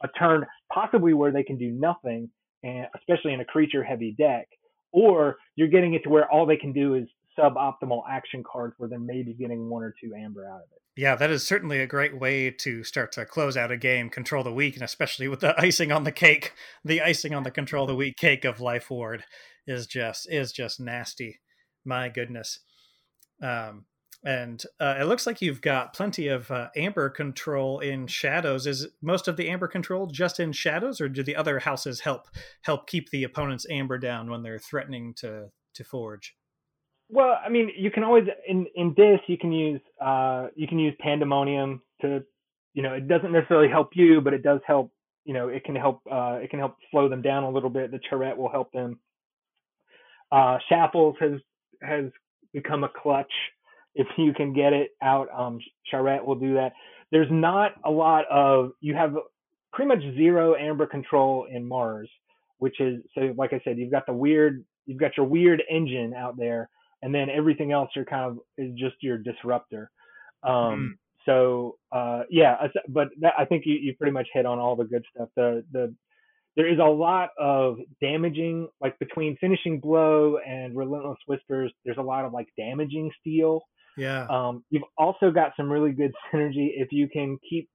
a 0.02 0.08
turn 0.18 0.44
possibly 0.72 1.12
where 1.12 1.30
they 1.30 1.42
can 1.42 1.58
do 1.58 1.70
nothing 1.70 2.28
and 2.62 2.86
especially 2.96 3.32
in 3.34 3.40
a 3.40 3.44
creature 3.44 3.84
heavy 3.84 4.14
deck 4.18 4.48
or 4.92 5.36
you're 5.56 5.68
getting 5.68 5.94
it 5.94 6.02
to 6.02 6.08
where 6.08 6.30
all 6.30 6.46
they 6.46 6.56
can 6.56 6.72
do 6.72 6.94
is 6.94 7.04
suboptimal 7.38 8.02
action 8.10 8.42
cards 8.42 8.74
where 8.78 8.88
they're 8.88 8.98
maybe 8.98 9.34
getting 9.34 9.68
one 9.68 9.82
or 9.82 9.94
two 10.00 10.14
amber 10.14 10.46
out 10.46 10.56
of 10.56 10.68
it. 10.72 10.82
Yeah, 10.96 11.16
that 11.16 11.30
is 11.30 11.44
certainly 11.44 11.80
a 11.80 11.86
great 11.86 12.18
way 12.18 12.50
to 12.50 12.84
start 12.84 13.10
to 13.12 13.26
close 13.26 13.56
out 13.56 13.72
a 13.72 13.76
game, 13.76 14.08
control 14.08 14.44
the 14.44 14.52
weak, 14.52 14.74
and 14.74 14.84
especially 14.84 15.26
with 15.26 15.40
the 15.40 15.60
icing 15.60 15.90
on 15.90 16.04
the 16.04 16.12
cake. 16.12 16.52
The 16.84 17.02
icing 17.02 17.34
on 17.34 17.42
the 17.42 17.50
control 17.50 17.86
the 17.86 17.96
weak 17.96 18.16
cake 18.16 18.44
of 18.44 18.60
Life 18.60 18.90
Ward 18.90 19.24
is 19.66 19.86
just 19.86 20.30
is 20.30 20.52
just 20.52 20.80
nasty. 20.80 21.40
My 21.84 22.08
goodness. 22.08 22.60
Um, 23.42 23.86
and 24.24 24.62
uh, 24.80 24.96
it 24.98 25.04
looks 25.04 25.26
like 25.26 25.42
you've 25.42 25.60
got 25.60 25.92
plenty 25.92 26.28
of 26.28 26.50
uh, 26.50 26.68
amber 26.76 27.10
control 27.10 27.80
in 27.80 28.06
shadows. 28.06 28.66
Is 28.66 28.86
most 29.02 29.28
of 29.28 29.36
the 29.36 29.50
amber 29.50 29.68
control 29.68 30.06
just 30.06 30.40
in 30.40 30.52
shadows, 30.52 31.00
or 31.00 31.08
do 31.08 31.22
the 31.22 31.36
other 31.36 31.58
houses 31.58 32.00
help 32.00 32.28
help 32.62 32.86
keep 32.86 33.10
the 33.10 33.24
opponent's 33.24 33.66
amber 33.68 33.98
down 33.98 34.30
when 34.30 34.42
they're 34.42 34.58
threatening 34.58 35.12
to 35.18 35.48
to 35.74 35.84
forge? 35.84 36.34
Well, 37.14 37.38
I 37.46 37.48
mean, 37.48 37.70
you 37.78 37.92
can 37.92 38.02
always 38.02 38.24
in 38.48 38.66
in 38.74 38.92
this 38.96 39.20
you 39.28 39.38
can 39.38 39.52
use 39.52 39.80
uh, 40.04 40.48
you 40.56 40.66
can 40.66 40.80
use 40.80 40.94
pandemonium 40.98 41.80
to 42.00 42.24
you 42.74 42.82
know 42.82 42.94
it 42.94 43.06
doesn't 43.06 43.30
necessarily 43.30 43.68
help 43.68 43.90
you, 43.94 44.20
but 44.20 44.34
it 44.34 44.42
does 44.42 44.60
help. 44.66 44.90
You 45.24 45.32
know, 45.32 45.48
it 45.48 45.62
can 45.64 45.76
help 45.76 46.00
uh, 46.10 46.40
it 46.42 46.50
can 46.50 46.58
help 46.58 46.76
slow 46.90 47.08
them 47.08 47.22
down 47.22 47.44
a 47.44 47.50
little 47.50 47.70
bit. 47.70 47.92
The 47.92 48.00
charette 48.10 48.36
will 48.36 48.50
help 48.50 48.72
them. 48.72 48.98
Uh, 50.32 50.58
Shaffles 50.68 51.14
has 51.20 51.40
has 51.82 52.06
become 52.52 52.82
a 52.82 52.88
clutch 52.88 53.32
if 53.94 54.08
you 54.18 54.34
can 54.34 54.52
get 54.52 54.72
it 54.72 54.90
out. 55.00 55.28
Um, 55.32 55.60
Charrette 55.92 56.24
will 56.24 56.34
do 56.34 56.54
that. 56.54 56.72
There's 57.12 57.30
not 57.30 57.74
a 57.84 57.90
lot 57.92 58.24
of 58.28 58.72
you 58.80 58.94
have 58.96 59.14
pretty 59.72 59.88
much 59.88 60.00
zero 60.16 60.56
amber 60.56 60.86
control 60.86 61.46
in 61.48 61.64
Mars, 61.64 62.10
which 62.58 62.80
is 62.80 63.02
so 63.14 63.32
like 63.38 63.52
I 63.52 63.60
said, 63.64 63.78
you've 63.78 63.92
got 63.92 64.06
the 64.06 64.12
weird 64.12 64.64
you've 64.86 64.98
got 64.98 65.16
your 65.16 65.26
weird 65.26 65.62
engine 65.70 66.12
out 66.12 66.36
there, 66.36 66.68
and 67.04 67.14
then 67.14 67.28
everything 67.30 67.70
else 67.70 67.90
you're 67.94 68.04
kind 68.04 68.24
of 68.24 68.38
is 68.58 68.72
just 68.76 68.96
your 69.00 69.18
disruptor. 69.18 69.90
Um, 70.42 70.52
mm. 70.52 70.88
So 71.26 71.76
uh, 71.92 72.22
yeah, 72.30 72.56
but 72.88 73.08
that, 73.20 73.34
I 73.38 73.44
think 73.44 73.62
you, 73.64 73.74
you 73.74 73.94
pretty 73.96 74.12
much 74.12 74.28
hit 74.32 74.44
on 74.44 74.58
all 74.58 74.74
the 74.74 74.84
good 74.84 75.04
stuff. 75.14 75.28
The 75.36 75.64
the 75.70 75.94
there 76.56 76.72
is 76.72 76.78
a 76.78 76.84
lot 76.84 77.30
of 77.38 77.78
damaging, 78.00 78.68
like 78.80 78.98
between 78.98 79.36
finishing 79.40 79.80
blow 79.80 80.38
and 80.46 80.76
relentless 80.76 81.18
whispers. 81.26 81.72
There's 81.84 81.98
a 81.98 82.02
lot 82.02 82.24
of 82.24 82.32
like 82.32 82.48
damaging 82.56 83.10
steel 83.20 83.62
yeah. 83.96 84.26
Um, 84.28 84.64
you've 84.70 84.84
also 84.98 85.30
got 85.30 85.52
some 85.56 85.70
really 85.70 85.92
good 85.92 86.12
synergy 86.32 86.70
if 86.74 86.88
you 86.92 87.08
can 87.08 87.38
keep 87.48 87.68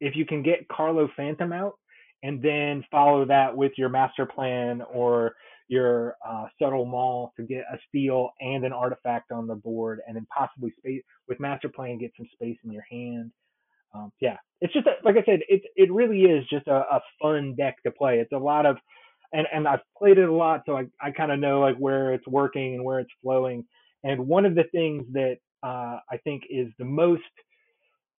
if 0.00 0.14
you 0.14 0.26
can 0.26 0.42
get 0.42 0.68
Carlo 0.68 1.08
Phantom 1.16 1.52
out 1.52 1.74
and 2.22 2.42
then 2.42 2.84
follow 2.90 3.24
that 3.26 3.56
with 3.56 3.72
your 3.78 3.88
master 3.88 4.26
plan 4.26 4.82
or 4.92 5.32
your 5.68 6.16
uh, 6.26 6.46
subtle 6.60 6.84
maul 6.86 7.32
to 7.36 7.44
get 7.44 7.64
a 7.72 7.78
steal 7.88 8.30
and 8.40 8.64
an 8.64 8.72
artifact 8.72 9.32
on 9.32 9.46
the 9.46 9.54
board, 9.54 10.00
and 10.06 10.16
then 10.16 10.26
possibly 10.36 10.72
space 10.78 11.02
with 11.28 11.40
master 11.40 11.68
plan 11.68 11.98
get 11.98 12.12
some 12.16 12.26
space 12.32 12.58
in 12.64 12.72
your 12.72 12.84
hand. 12.90 13.32
Um, 13.94 14.12
yeah, 14.20 14.36
it's 14.60 14.72
just 14.72 14.86
a, 14.86 14.92
like 15.04 15.16
I 15.16 15.24
said, 15.24 15.40
it 15.48 15.62
it 15.76 15.92
really 15.92 16.22
is 16.22 16.44
just 16.50 16.66
a, 16.68 16.76
a 16.76 17.00
fun 17.20 17.54
deck 17.56 17.76
to 17.84 17.90
play. 17.90 18.18
It's 18.18 18.32
a 18.32 18.38
lot 18.38 18.66
of, 18.66 18.76
and 19.32 19.46
and 19.52 19.66
I've 19.66 19.80
played 19.98 20.18
it 20.18 20.28
a 20.28 20.34
lot, 20.34 20.62
so 20.66 20.76
I 20.76 20.86
I 21.00 21.10
kind 21.12 21.32
of 21.32 21.38
know 21.38 21.60
like 21.60 21.76
where 21.76 22.12
it's 22.14 22.26
working 22.26 22.74
and 22.74 22.84
where 22.84 23.00
it's 23.00 23.10
flowing. 23.22 23.64
And 24.04 24.26
one 24.28 24.44
of 24.46 24.54
the 24.54 24.64
things 24.72 25.04
that 25.12 25.38
uh, 25.62 25.98
I 26.10 26.18
think 26.24 26.44
is 26.50 26.68
the 26.78 26.84
most 26.84 27.22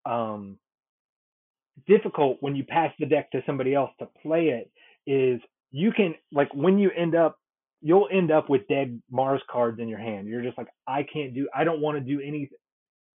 um, 0.05 0.57
difficult 1.87 2.37
when 2.41 2.55
you 2.55 2.63
pass 2.63 2.91
the 2.99 3.05
deck 3.05 3.31
to 3.31 3.43
somebody 3.45 3.73
else 3.73 3.91
to 3.99 4.07
play 4.23 4.49
it 4.49 4.71
is 5.05 5.39
you 5.71 5.91
can 5.91 6.15
like 6.31 6.53
when 6.53 6.77
you 6.77 6.91
end 6.95 7.15
up 7.15 7.37
you'll 7.81 8.07
end 8.11 8.31
up 8.31 8.49
with 8.49 8.67
dead 8.67 9.01
Mars 9.11 9.41
cards 9.51 9.79
in 9.79 9.87
your 9.87 9.99
hand. 9.99 10.27
You're 10.27 10.43
just 10.43 10.57
like 10.57 10.67
I 10.87 11.03
can't 11.11 11.33
do 11.33 11.47
I 11.55 11.63
don't 11.63 11.81
want 11.81 11.97
to 11.97 12.03
do 12.03 12.21
anything. 12.21 12.57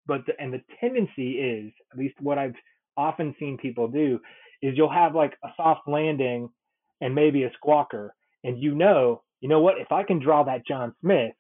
But 0.07 0.27
the, 0.27 0.33
and 0.41 0.53
the 0.53 0.63
tendency 0.81 1.33
is 1.33 1.73
at 1.93 1.99
least 1.99 2.15
what 2.21 2.39
I've 2.39 2.55
often 2.97 3.35
seen 3.39 3.59
people 3.59 3.89
do 3.89 4.19
is 4.63 4.75
you'll 4.77 4.93
have 4.93 5.15
like 5.15 5.35
a 5.45 5.49
soft 5.57 5.89
landing 5.89 6.49
and 7.01 7.15
maybe 7.15 7.45
a 7.45 7.51
squawker 7.63 8.11
and 8.45 8.59
you 8.61 8.75
know 8.75 9.23
you 9.41 9.49
know 9.49 9.61
what 9.61 9.79
if 9.79 9.93
I 9.93 10.03
can 10.03 10.19
draw 10.19 10.43
that 10.45 10.67
John 10.67 10.95
Smith 11.01 11.33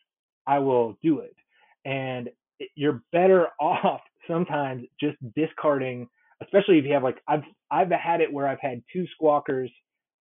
I 0.46 0.58
will 0.58 0.98
do 1.02 1.20
it. 1.20 1.36
And 1.84 2.28
you're 2.74 3.02
better 3.12 3.48
off 3.60 4.00
sometimes 4.28 4.84
just 5.00 5.16
discarding, 5.34 6.08
especially 6.42 6.78
if 6.78 6.84
you 6.84 6.92
have 6.94 7.02
like 7.02 7.18
I've 7.28 7.44
I've 7.70 7.90
had 7.90 8.20
it 8.20 8.32
where 8.32 8.46
I've 8.48 8.60
had 8.60 8.82
two 8.92 9.06
squawkers 9.20 9.70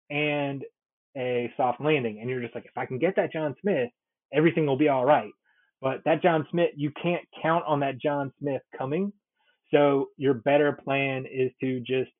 and 0.09 0.63
a 1.19 1.51
soft 1.57 1.81
landing, 1.81 2.19
and 2.19 2.29
you're 2.29 2.41
just 2.41 2.55
like, 2.55 2.65
if 2.65 2.77
I 2.77 2.85
can 2.85 2.99
get 2.99 3.15
that 3.17 3.33
John 3.33 3.55
Smith, 3.61 3.89
everything 4.33 4.65
will 4.65 4.77
be 4.77 4.89
all 4.89 5.05
right. 5.05 5.31
But 5.81 6.01
that 6.05 6.21
John 6.21 6.47
Smith, 6.51 6.71
you 6.75 6.91
can't 7.01 7.23
count 7.41 7.63
on 7.67 7.79
that 7.81 7.99
John 7.99 8.31
Smith 8.39 8.61
coming. 8.77 9.13
So 9.71 10.07
your 10.17 10.33
better 10.33 10.71
plan 10.73 11.25
is 11.25 11.51
to 11.61 11.79
just 11.79 12.11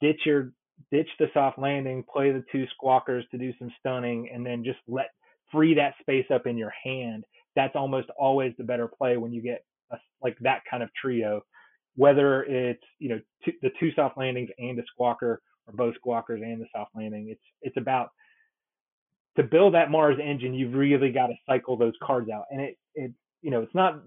ditch 0.00 0.20
your 0.24 0.52
ditch 0.90 1.08
the 1.18 1.26
soft 1.32 1.58
landing, 1.58 2.04
play 2.12 2.32
the 2.32 2.44
two 2.50 2.66
squawkers 2.74 3.28
to 3.30 3.38
do 3.38 3.52
some 3.58 3.70
stunning, 3.78 4.28
and 4.32 4.44
then 4.44 4.64
just 4.64 4.78
let 4.88 5.10
free 5.52 5.74
that 5.74 5.94
space 6.00 6.26
up 6.30 6.46
in 6.46 6.56
your 6.56 6.72
hand 6.82 7.24
that's 7.56 7.76
almost 7.76 8.08
always 8.18 8.52
the 8.58 8.64
better 8.64 8.88
play 8.88 9.16
when 9.16 9.32
you 9.32 9.42
get 9.42 9.64
a, 9.92 9.96
like 10.22 10.36
that 10.40 10.62
kind 10.70 10.82
of 10.82 10.90
trio, 11.00 11.42
whether 11.96 12.42
it's 12.44 12.82
you 12.98 13.08
know 13.08 13.20
the 13.62 13.70
two 13.80 13.90
soft 13.94 14.18
landings 14.18 14.50
and 14.58 14.78
a 14.78 14.82
squawker, 14.82 15.38
or 15.66 15.74
both 15.74 15.94
squawkers 16.04 16.42
and 16.42 16.60
the 16.60 16.66
soft 16.74 16.90
landing. 16.94 17.28
It's 17.30 17.42
it's 17.62 17.76
about 17.76 18.10
to 19.36 19.42
build 19.42 19.74
that 19.74 19.90
Mars 19.90 20.18
engine, 20.22 20.54
you've 20.54 20.74
really 20.74 21.10
got 21.10 21.28
to 21.28 21.34
cycle 21.46 21.76
those 21.76 21.94
cards 22.02 22.30
out, 22.30 22.44
and 22.50 22.60
it 22.60 22.78
it 22.94 23.12
you 23.42 23.50
know 23.50 23.62
it's 23.62 23.74
not 23.74 24.02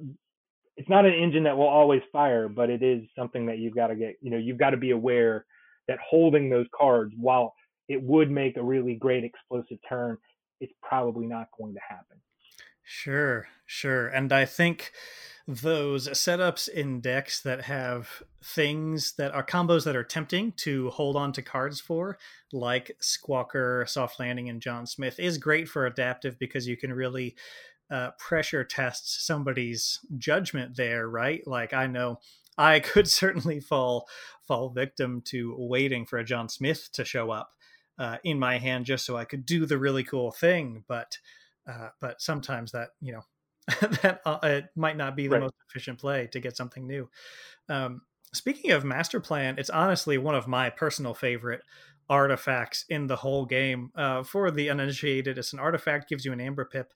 it's 0.75 0.89
not 0.89 1.05
an 1.05 1.13
engine 1.13 1.43
that 1.43 1.57
will 1.57 1.67
always 1.67 2.01
fire, 2.11 2.47
but 2.47 2.69
it 2.69 2.83
is 2.83 3.03
something 3.17 3.47
that 3.47 3.57
you've 3.57 3.75
got 3.75 3.87
to 3.87 3.95
get 3.95 4.15
you 4.21 4.31
know 4.31 4.37
you've 4.37 4.59
got 4.59 4.71
to 4.71 4.77
be 4.77 4.91
aware 4.91 5.45
that 5.87 5.99
holding 6.07 6.49
those 6.49 6.67
cards 6.77 7.13
while 7.17 7.53
it 7.87 8.01
would 8.01 8.29
make 8.29 8.57
a 8.57 8.63
really 8.63 8.95
great 8.95 9.23
explosive 9.23 9.77
turn, 9.87 10.17
it's 10.59 10.73
probably 10.81 11.25
not 11.25 11.47
going 11.57 11.73
to 11.73 11.79
happen. 11.87 12.17
Sure, 12.83 13.47
sure. 13.65 14.07
And 14.07 14.31
I 14.31 14.45
think 14.45 14.91
those 15.47 16.09
setups 16.09 16.67
in 16.67 16.99
decks 16.99 17.41
that 17.41 17.61
have 17.61 18.21
things 18.43 19.13
that 19.13 19.33
are 19.33 19.45
combos 19.45 19.85
that 19.85 19.95
are 19.95 20.03
tempting 20.03 20.51
to 20.53 20.89
hold 20.89 21.15
on 21.15 21.31
to 21.31 21.41
cards 21.41 21.79
for, 21.79 22.17
like 22.51 22.97
Squawker, 23.01 23.87
Soft 23.87 24.19
Landing, 24.19 24.49
and 24.49 24.61
John 24.61 24.85
Smith, 24.85 25.19
is 25.19 25.37
great 25.37 25.69
for 25.69 25.85
adaptive 25.85 26.37
because 26.37 26.67
you 26.67 26.75
can 26.75 26.91
really 26.91 27.35
uh, 27.89 28.11
pressure 28.19 28.65
test 28.65 29.25
somebody's 29.25 29.99
judgment 30.17 30.75
there, 30.75 31.07
right? 31.07 31.41
Like 31.47 31.73
I 31.73 31.87
know 31.87 32.19
I 32.57 32.79
could 32.81 33.07
certainly 33.07 33.61
fall 33.61 34.07
fall 34.45 34.69
victim 34.69 35.21
to 35.27 35.55
waiting 35.57 36.05
for 36.05 36.19
a 36.19 36.25
John 36.25 36.49
Smith 36.49 36.89
to 36.93 37.05
show 37.05 37.31
up 37.31 37.51
uh, 37.97 38.17
in 38.25 38.37
my 38.37 38.57
hand 38.57 38.85
just 38.85 39.05
so 39.05 39.15
I 39.15 39.23
could 39.23 39.45
do 39.45 39.65
the 39.65 39.77
really 39.77 40.03
cool 40.03 40.31
thing, 40.31 40.83
but 40.89 41.17
uh, 41.69 41.89
but 42.01 42.21
sometimes 42.21 42.73
that 42.73 42.89
you 42.99 43.13
know 43.13 43.21
that 44.01 44.21
uh, 44.25 44.39
it 44.43 44.65
might 44.75 44.97
not 44.97 45.15
be 45.15 45.27
the 45.27 45.33
right. 45.35 45.41
most 45.41 45.55
efficient 45.69 45.99
play 45.99 46.27
to 46.31 46.39
get 46.39 46.55
something 46.55 46.87
new. 46.87 47.09
Um, 47.67 48.01
speaking 48.33 48.71
of 48.71 48.85
master 48.85 49.19
plan, 49.19 49.55
it's 49.57 49.69
honestly 49.69 50.17
one 50.17 50.35
of 50.35 50.47
my 50.47 50.69
personal 50.69 51.13
favorite 51.13 51.61
artifacts 52.09 52.85
in 52.87 53.07
the 53.07 53.17
whole 53.17 53.45
game. 53.45 53.91
Uh, 53.95 54.23
for 54.23 54.49
the 54.51 54.69
uninitiated, 54.69 55.37
it's 55.37 55.53
an 55.53 55.59
artifact 55.59 56.09
gives 56.09 56.23
you 56.23 56.31
an 56.31 56.39
amber 56.39 56.63
pip, 56.63 56.93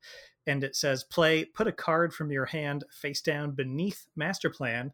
and 0.47 0.63
it 0.63 0.75
says 0.75 1.03
play 1.03 1.43
put 1.43 1.67
a 1.67 1.73
card 1.73 2.13
from 2.13 2.31
your 2.31 2.45
hand 2.45 2.85
face 2.89 3.21
down 3.21 3.51
beneath 3.51 4.07
master 4.15 4.49
plan. 4.49 4.93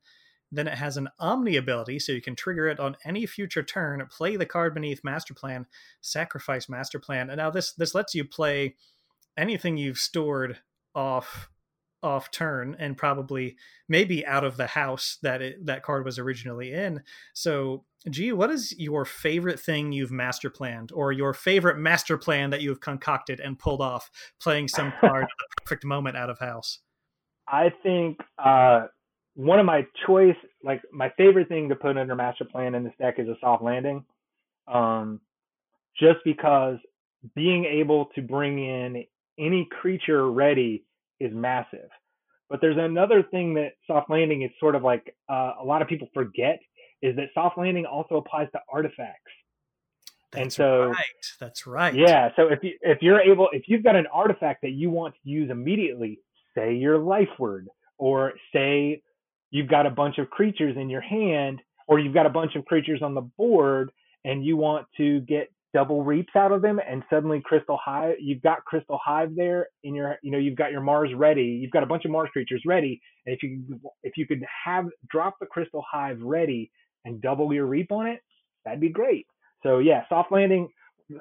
Then 0.52 0.68
it 0.68 0.76
has 0.76 0.96
an 0.96 1.10
Omni 1.20 1.58
ability, 1.58 2.00
so 2.00 2.14
you 2.14 2.22
can 2.22 2.36
trigger 2.36 2.68
it 2.70 2.80
on 2.80 2.96
any 3.04 3.26
future 3.26 3.64
turn. 3.64 4.06
Play 4.10 4.38
the 4.38 4.46
card 4.46 4.74
beneath 4.74 5.04
Master 5.04 5.34
Plan, 5.34 5.66
sacrifice 6.00 6.70
Master 6.70 7.00
Plan, 7.00 7.30
and 7.30 7.38
now 7.38 7.50
this 7.50 7.74
this 7.74 7.94
lets 7.94 8.16
you 8.16 8.24
play 8.24 8.76
anything 9.38 9.76
you've 9.76 10.00
stored 10.00 10.60
off 10.96 11.50
off 12.04 12.32
turn 12.32 12.76
and 12.80 12.98
probably 12.98 13.58
maybe 13.90 14.26
out 14.26 14.44
of 14.44 14.58
the 14.58 14.68
house 14.68 15.18
that 15.22 15.42
it, 15.42 15.66
that 15.66 15.84
card 15.84 16.06
was 16.06 16.20
originally 16.20 16.72
in. 16.72 17.02
So, 17.34 17.86
Gee, 18.10 18.32
what 18.32 18.50
is 18.50 18.74
your 18.78 19.04
favorite 19.06 19.60
thing 19.60 19.92
you've 19.92 20.12
master 20.12 20.50
planned, 20.50 20.92
or 20.94 21.12
your 21.12 21.34
favorite 21.34 21.78
master 21.78 22.18
plan 22.18 22.52
that 22.52 22.62
you 22.62 22.70
have 22.70 22.80
concocted 22.80 23.40
and 23.40 23.60
pulled 23.60 23.82
off 23.82 24.10
playing 24.40 24.70
some 24.70 24.94
card 25.02 25.24
at 25.24 25.30
the 25.30 25.62
perfect 25.62 25.84
moment 25.84 26.16
out 26.16 26.30
of 26.30 26.40
house? 26.40 26.80
I 27.48 27.74
think 27.84 28.20
uh, 28.38 28.88
one 29.34 29.60
of 29.60 29.66
my 29.66 29.86
choice, 30.06 30.36
like 30.64 30.82
my 30.92 31.12
favorite 31.18 31.50
thing 31.50 31.70
to 31.70 31.76
put 31.76 31.98
under 31.98 32.16
master 32.16 32.46
plan 32.46 32.76
in 32.76 32.84
this 32.84 32.94
deck 33.00 33.16
is 33.18 33.28
a 33.28 33.36
soft 33.42 33.64
landing, 33.64 34.06
um, 34.68 35.20
just 36.00 36.20
because 36.24 36.78
being 37.36 37.66
able 37.66 38.06
to 38.16 38.22
bring 38.22 38.60
in 38.60 39.04
any 39.40 39.68
creature 39.82 40.32
ready 40.32 40.86
is 41.20 41.34
massive. 41.34 41.90
But 42.50 42.62
there's 42.62 42.78
another 42.78 43.24
thing 43.24 43.54
that 43.56 43.74
soft 43.86 44.10
landing 44.10 44.44
is 44.44 44.52
sort 44.60 44.76
of 44.76 44.84
like 44.84 45.14
uh, 45.30 45.54
a 45.60 45.64
lot 45.64 45.82
of 45.82 45.88
people 45.88 46.08
forget 46.14 46.60
is 47.02 47.16
that 47.18 47.30
soft 47.34 47.58
landing 47.58 47.86
also 47.86 48.16
applies 48.16 48.48
to 48.54 48.60
artifacts. 48.72 49.32
That's 50.32 50.42
and 50.42 50.54
so 50.54 50.86
right. 50.88 51.06
That's 51.40 51.68
right. 51.68 51.94
Yeah. 51.94 52.30
So 52.36 52.48
if 52.48 52.64
you 52.64 52.78
if 52.82 53.02
you're 53.02 53.22
able 53.22 53.50
if 53.54 53.64
you've 53.68 53.84
got 53.84 53.96
an 53.96 54.08
artifact 54.12 54.62
that 54.64 54.72
you 54.72 54.90
want 54.90 55.16
to 55.16 55.30
use 55.30 55.50
immediately, 55.50 56.20
say 56.56 56.76
your 56.76 56.98
life 56.98 57.30
word, 57.40 57.68
or 57.98 58.34
say 58.54 59.02
you've 59.52 59.70
got 59.70 59.86
a 59.86 59.90
bunch 59.90 60.18
of 60.18 60.30
creatures 60.30 60.76
in 60.76 60.90
your 60.90 61.02
hand, 61.02 61.62
or 61.88 62.00
you've 62.00 62.14
got 62.14 62.26
a 62.26 62.30
bunch 62.30 62.56
of 62.56 62.66
creatures 62.66 63.02
on 63.02 63.14
the 63.14 63.22
board, 63.22 63.92
and 64.26 64.46
you 64.46 64.58
want 64.58 64.86
to 64.98 65.22
get 65.22 65.50
double 65.78 66.04
reaps 66.04 66.36
out 66.36 66.52
of 66.52 66.64
them 66.64 66.82
and 66.90 67.04
suddenly 67.08 67.40
crystal 67.40 67.78
hive 67.80 68.16
you've 68.20 68.42
got 68.42 68.66
crystal 68.66 69.00
hive 69.06 69.36
there 69.36 69.68
in 69.84 69.94
your 69.94 70.18
you 70.24 70.32
know 70.32 70.40
you've 70.40 70.56
got 70.56 70.72
your 70.72 70.82
mars 70.82 71.12
ready 71.16 71.44
you've 71.44 71.70
got 71.70 71.84
a 71.84 71.86
bunch 71.86 72.04
of 72.04 72.10
mars 72.10 72.28
creatures 72.34 72.64
ready 72.66 73.00
and 73.28 73.36
if 73.36 73.44
you 73.44 73.62
if 74.02 74.18
you 74.18 74.26
could 74.26 74.44
have 74.66 74.86
drop 75.12 75.36
the 75.40 75.46
crystal 75.46 75.86
hive 75.88 76.20
ready 76.20 76.72
and 77.06 77.22
double 77.22 77.54
your 77.54 77.68
reap 77.68 77.92
on 77.92 78.08
it 78.08 78.22
that'd 78.66 78.82
be 78.82 78.90
great. 78.90 79.28
So 79.62 79.78
yeah 79.78 80.02
soft 80.10 80.32
landing 80.32 80.68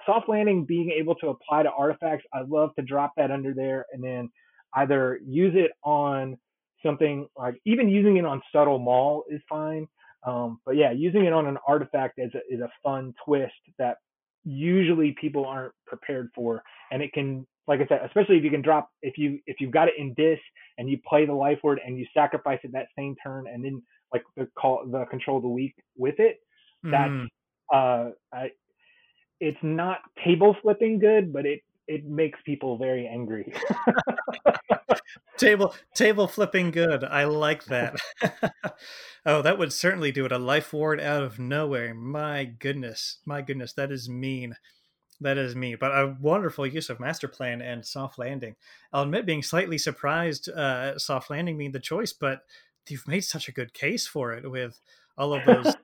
soft 0.07 0.27
landing 0.27 0.65
being 0.65 0.91
able 0.91 1.17
to 1.17 1.29
apply 1.29 1.63
to 1.63 1.71
artifacts 1.71 2.25
i 2.33 2.41
love 2.41 2.75
to 2.77 2.83
drop 2.83 3.13
that 3.19 3.31
under 3.31 3.53
there 3.53 3.85
and 3.93 4.03
then 4.03 4.31
either 4.77 5.21
use 5.23 5.53
it 5.55 5.73
on 5.85 6.39
something 6.83 7.29
like 7.37 7.61
even 7.67 7.91
using 7.91 8.17
it 8.17 8.25
on 8.25 8.41
subtle 8.55 8.79
maul 8.79 9.25
is 9.31 9.43
fine 9.51 9.87
um, 10.27 10.59
but 10.67 10.75
yeah, 10.75 10.91
using 10.91 11.25
it 11.25 11.33
on 11.33 11.47
an 11.47 11.57
artifact 11.69 12.15
is 12.19 12.33
a, 12.35 12.53
is 12.53 12.61
a 12.61 12.69
fun 12.83 13.15
twist 13.25 13.53
that 13.79 13.99
usually 14.47 15.15
people 15.21 15.45
aren't 15.45 15.73
prepared 15.87 16.31
for 16.35 16.63
and 16.93 17.03
it 17.03 17.13
can 17.13 17.45
like 17.67 17.81
i 17.81 17.87
said 17.87 18.01
especially 18.05 18.37
if 18.37 18.45
you 18.45 18.51
can 18.51 18.63
drop 18.63 18.91
if 19.03 19.19
you 19.19 19.41
if 19.47 19.57
you've 19.61 19.73
got 19.73 19.89
it 19.89 19.95
in 19.99 20.15
dis 20.15 20.39
and 20.79 20.89
you 20.89 20.99
play 21.07 21.27
the 21.27 21.33
Lifeward 21.33 21.81
and 21.85 21.99
you 21.99 22.07
sacrifice 22.15 22.61
it 22.63 22.73
that 22.73 22.87
same 22.97 23.17
turn 23.23 23.47
and 23.53 23.65
then 23.65 23.83
like 24.13 24.23
the 24.37 24.47
call 24.57 24.87
the 24.87 25.05
control 25.07 25.39
of 25.39 25.43
the 25.43 25.49
weak 25.49 25.75
with 25.97 26.15
it 26.19 26.39
that's 26.85 27.11
mm. 27.11 27.27
uh 27.73 28.11
I, 28.33 28.53
it's 29.41 29.59
not 29.63 29.99
table 30.25 30.57
flipping 30.63 31.01
good 31.01 31.33
but 31.33 31.45
it 31.45 31.63
it 31.89 32.05
makes 32.05 32.39
people 32.47 32.79
very 32.79 33.07
angry 33.09 33.53
table 35.37 35.75
table 35.95 36.27
flipping 36.29 36.71
good. 36.71 37.05
I 37.05 37.25
like 37.25 37.65
that. 37.65 37.97
oh, 39.27 39.43
that 39.43 39.59
would 39.59 39.73
certainly 39.73 40.13
do 40.13 40.25
it. 40.25 40.33
A 40.33 40.39
life 40.39 40.73
ward 40.73 41.01
out 41.01 41.23
of 41.23 41.39
nowhere. 41.39 41.95
My 41.95 42.45
goodness. 42.45 43.19
My 43.25 43.43
goodness, 43.43 43.73
that 43.75 43.93
is 43.93 44.09
mean. 44.09 44.57
That 45.21 45.39
is 45.39 45.57
me, 45.57 45.77
but 45.77 45.93
a 45.93 46.15
wonderful 46.21 46.67
use 46.67 46.91
of 46.91 47.01
master 47.01 47.27
plan 47.27 47.63
and 47.63 47.87
soft 47.87 48.19
landing. 48.19 48.55
I'll 48.93 49.05
admit 49.05 49.25
being 49.25 49.43
slightly 49.43 49.79
surprised 49.79 50.51
uh, 50.51 50.99
soft 50.99 51.31
landing 51.31 51.57
being 51.57 51.73
the 51.73 51.81
choice, 51.81 52.13
but 52.13 52.41
you've 52.87 53.09
made 53.09 53.23
such 53.23 53.49
a 53.49 53.53
good 53.53 53.73
case 53.73 54.07
for 54.07 54.35
it 54.35 54.51
with 54.51 54.79
all 55.17 55.33
of 55.33 55.47
those 55.47 55.75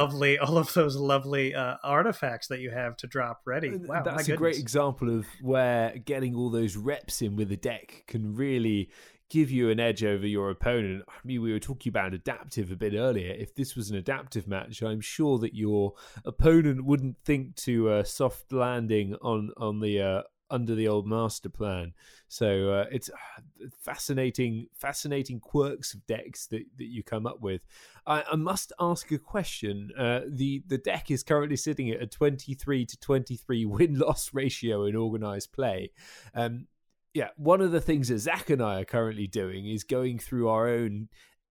lovely 0.00 0.38
all 0.40 0.58
of 0.58 0.72
those 0.74 0.96
lovely 0.96 1.54
uh, 1.54 1.76
artifacts 1.82 2.48
that 2.48 2.60
you 2.60 2.70
have 2.70 2.96
to 2.98 3.06
drop 3.06 3.40
ready. 3.44 3.76
Wow, 3.76 4.02
that's 4.02 4.28
a 4.28 4.36
great 4.36 4.58
example 4.58 5.16
of 5.16 5.26
where 5.40 5.96
getting 6.04 6.34
all 6.34 6.50
those 6.50 6.76
reps 6.76 7.22
in 7.22 7.36
with 7.36 7.48
the 7.48 7.56
deck 7.56 8.04
can 8.06 8.34
really 8.34 8.90
give 9.30 9.50
you 9.50 9.70
an 9.70 9.78
edge 9.78 10.02
over 10.02 10.26
your 10.26 10.50
opponent. 10.50 11.04
I 11.08 11.12
mean, 11.24 11.40
we 11.40 11.52
were 11.52 11.60
talking 11.60 11.90
about 11.90 12.12
adaptive 12.12 12.72
a 12.72 12.76
bit 12.76 12.94
earlier. 12.94 13.32
If 13.32 13.54
this 13.54 13.76
was 13.76 13.90
an 13.90 13.96
adaptive 13.96 14.48
match, 14.48 14.82
I'm 14.82 15.00
sure 15.00 15.38
that 15.38 15.54
your 15.54 15.94
opponent 16.24 16.84
wouldn't 16.84 17.16
think 17.24 17.54
to 17.56 17.90
uh, 17.90 18.04
soft 18.04 18.52
landing 18.52 19.16
on 19.22 19.50
on 19.56 19.80
the 19.80 20.00
uh, 20.00 20.22
under 20.50 20.74
the 20.74 20.88
old 20.88 21.06
master 21.06 21.48
plan. 21.48 21.92
So 22.28 22.70
uh, 22.70 22.84
it's 22.90 23.08
uh, 23.08 23.66
fascinating, 23.80 24.66
fascinating 24.74 25.40
quirks 25.40 25.94
of 25.94 26.06
decks 26.06 26.46
that, 26.48 26.64
that 26.76 26.86
you 26.86 27.02
come 27.02 27.26
up 27.26 27.40
with. 27.40 27.62
I, 28.06 28.24
I 28.32 28.36
must 28.36 28.72
ask 28.80 29.10
a 29.12 29.18
question. 29.18 29.90
Uh, 29.96 30.20
the 30.28 30.62
the 30.66 30.78
deck 30.78 31.10
is 31.10 31.22
currently 31.22 31.56
sitting 31.56 31.90
at 31.90 32.02
a 32.02 32.06
twenty 32.06 32.54
three 32.54 32.84
to 32.86 32.98
twenty 32.98 33.36
three 33.36 33.64
win 33.66 33.98
loss 33.98 34.34
ratio 34.34 34.84
in 34.84 34.96
organized 34.96 35.52
play. 35.52 35.92
Um, 36.34 36.66
yeah, 37.12 37.28
one 37.36 37.60
of 37.60 37.72
the 37.72 37.80
things 37.80 38.08
that 38.08 38.18
Zach 38.18 38.50
and 38.50 38.62
I 38.62 38.80
are 38.80 38.84
currently 38.84 39.26
doing 39.26 39.66
is 39.66 39.82
going 39.82 40.18
through 40.18 40.48
our 40.48 40.68
own 40.68 41.08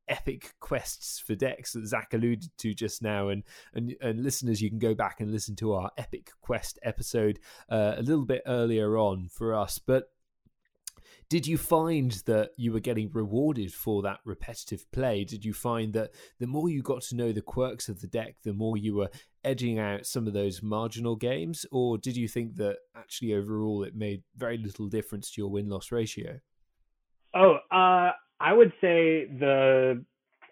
epic 0.10 0.56
quests 0.60 1.19
for 1.19 1.36
decks 1.36 1.74
that 1.74 1.88
Zach 1.88 2.13
alluded 2.13 2.50
to 2.58 2.74
just 2.74 3.02
now. 3.02 3.30
And 3.30 3.43
and, 3.74 3.95
and 4.02 4.24
listeners, 4.24 4.62
you 4.62 4.69
can 4.69 4.80
go 4.80 4.93
back 4.93 5.22
and 5.22 5.32
listen 5.32 5.56
to 5.58 5.74
our 5.74 5.91
epic 5.98 6.32
quest 6.41 6.80
episode 6.84 7.39
uh, 7.69 7.95
a 7.98 8.02
little 8.02 8.26
bit 8.26 8.41
earlier 8.45 8.98
on 8.98 9.30
for 9.30 9.54
us. 9.54 9.80
But 9.80 10.12
did 11.30 11.45
you 11.45 11.60
find 11.60 12.12
that 12.26 12.52
you 12.58 12.74
were 12.74 12.80
getting 12.80 13.12
rewarded 13.12 13.72
for 13.72 14.02
that 14.02 14.19
repetitive 14.26 14.91
play? 14.91 15.24
Did 15.24 15.45
you 15.45 15.54
find 15.54 15.93
that 15.93 16.10
the 16.39 16.48
more 16.48 16.69
you 16.69 16.82
got 16.82 17.04
to 17.04 17.15
know 17.15 17.32
the 17.32 17.41
quirks 17.41 17.88
of 17.88 18.02
the 18.02 18.08
deck, 18.08 18.38
the 18.43 18.54
more 18.54 18.78
you 18.78 18.95
were 18.95 19.12
edging 19.43 19.78
out 19.78 20.08
some 20.08 20.26
of 20.26 20.34
those 20.34 20.63
marginal 20.63 21.15
games? 21.15 21.67
Or 21.72 22.00
did 22.00 22.17
you 22.17 22.28
think 22.28 22.56
that 22.56 22.78
actually 22.95 23.36
overall 23.36 23.84
it 23.84 23.95
made 23.95 24.24
very 24.36 24.58
little 24.58 24.88
difference 24.88 25.30
to 25.32 25.41
your 25.41 25.52
win 25.52 25.69
loss 25.69 25.91
ratio? 25.91 26.39
Oh, 27.36 27.58
uh, 27.72 28.12
I 28.39 28.54
would 28.54 28.71
say 28.82 29.25
the 29.25 30.04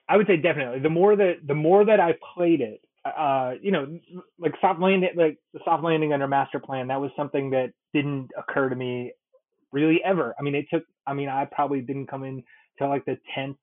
I 0.10 0.18
would 0.18 0.28
say 0.28 0.38
definitely 0.38 0.80
the 0.80 0.90
more 0.90 1.16
that 1.16 1.36
the 1.46 1.56
more 1.56 1.86
that 1.86 2.00
I 2.00 2.16
played 2.36 2.62
it, 2.62 2.82
uh, 3.06 3.54
you 3.62 3.72
know, 3.72 4.00
like 4.40 4.54
soft 4.62 4.80
landing, 4.80 5.10
like 5.16 5.38
the 5.54 5.60
soft 5.64 5.84
landing 5.84 6.14
under 6.14 6.28
master 6.28 6.60
plan, 6.60 6.88
that 6.88 7.02
was 7.02 7.12
something 7.16 7.52
that 7.52 7.72
didn't 7.94 8.30
occur 8.38 8.70
to 8.70 8.76
me 8.76 9.14
really 9.72 10.02
ever. 10.04 10.36
I 10.40 10.44
mean, 10.44 10.56
it 10.56 10.66
took. 10.72 10.84
I 11.06 11.14
mean, 11.14 11.30
I 11.30 11.46
probably 11.46 11.82
didn't 11.82 12.08
come 12.08 12.24
in 12.24 12.44
till 12.78 12.90
like 12.90 13.06
the 13.06 13.18
tenth, 13.34 13.58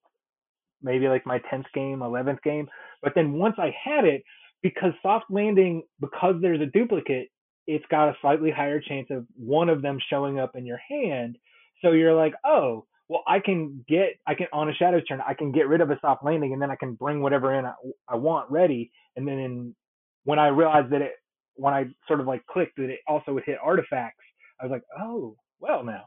maybe 0.83 1.09
like 1.09 1.27
my 1.27 1.41
tenth 1.51 1.67
game, 1.75 2.03
eleventh 2.03 2.43
game. 2.43 2.69
But 3.03 3.13
then 3.15 3.33
once 3.33 3.57
I 3.59 3.75
had 3.83 4.05
it, 4.05 4.23
because 4.63 4.93
soft 5.03 5.27
landing, 5.31 5.83
because 6.01 6.37
there's 6.41 6.61
a 6.61 6.67
duplicate, 6.67 7.29
it's 7.67 7.85
got 7.91 8.09
a 8.09 8.17
slightly 8.21 8.51
higher 8.51 8.81
chance 8.81 9.09
of 9.11 9.27
one 9.37 9.69
of 9.69 9.83
them 9.83 9.99
showing 10.11 10.39
up 10.39 10.57
in 10.57 10.67
your 10.67 10.81
hand. 10.89 11.37
So 11.83 11.93
you're 11.93 12.15
like, 12.15 12.35
oh, 12.45 12.87
well, 13.09 13.23
I 13.27 13.39
can 13.41 13.85
get, 13.89 14.15
I 14.27 14.35
can 14.35 14.47
on 14.53 14.69
a 14.69 14.75
shadows 14.75 15.05
turn, 15.05 15.21
I 15.27 15.35
can 15.35 15.53
get 15.53 15.69
rid 15.69 15.81
of 15.81 15.91
a 15.91 15.99
soft 16.01 16.25
landing, 16.25 16.53
and 16.53 16.63
then 16.63 16.71
I 16.71 16.77
can 16.77 16.95
bring 16.95 17.21
whatever 17.21 17.55
in 17.55 17.67
I, 17.67 17.73
I 18.09 18.17
want 18.17 18.51
ready. 18.51 18.91
And 19.17 19.29
then 19.29 19.39
in, 19.39 19.75
when 20.25 20.39
I 20.39 20.49
realized 20.49 20.91
that 20.93 21.03
it, 21.03 21.13
when 21.57 21.75
I 21.75 21.87
sort 22.09 22.21
of 22.21 22.27
like 22.27 22.47
clicked 22.47 22.77
that 22.77 22.91
it 22.91 23.01
also 23.07 23.35
would 23.35 23.45
hit 23.45 23.59
artifacts, 23.63 24.25
I 24.61 24.65
was 24.65 24.71
like, 24.71 24.83
oh, 24.99 25.37
well 25.61 25.85
now. 25.85 26.05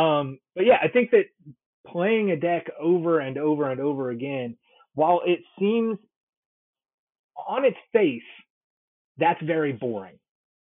Um, 0.00 0.38
but 0.54 0.66
yeah, 0.66 0.78
I 0.82 0.88
think 0.88 1.10
that 1.10 1.24
playing 1.86 2.30
a 2.30 2.36
deck 2.36 2.66
over 2.80 3.20
and 3.20 3.36
over 3.36 3.70
and 3.70 3.80
over 3.80 4.10
again, 4.10 4.56
while 4.94 5.22
it 5.26 5.40
seems 5.58 5.98
on 7.48 7.64
its 7.64 7.76
face, 7.92 8.22
that's 9.18 9.42
very 9.42 9.72
boring. 9.72 10.18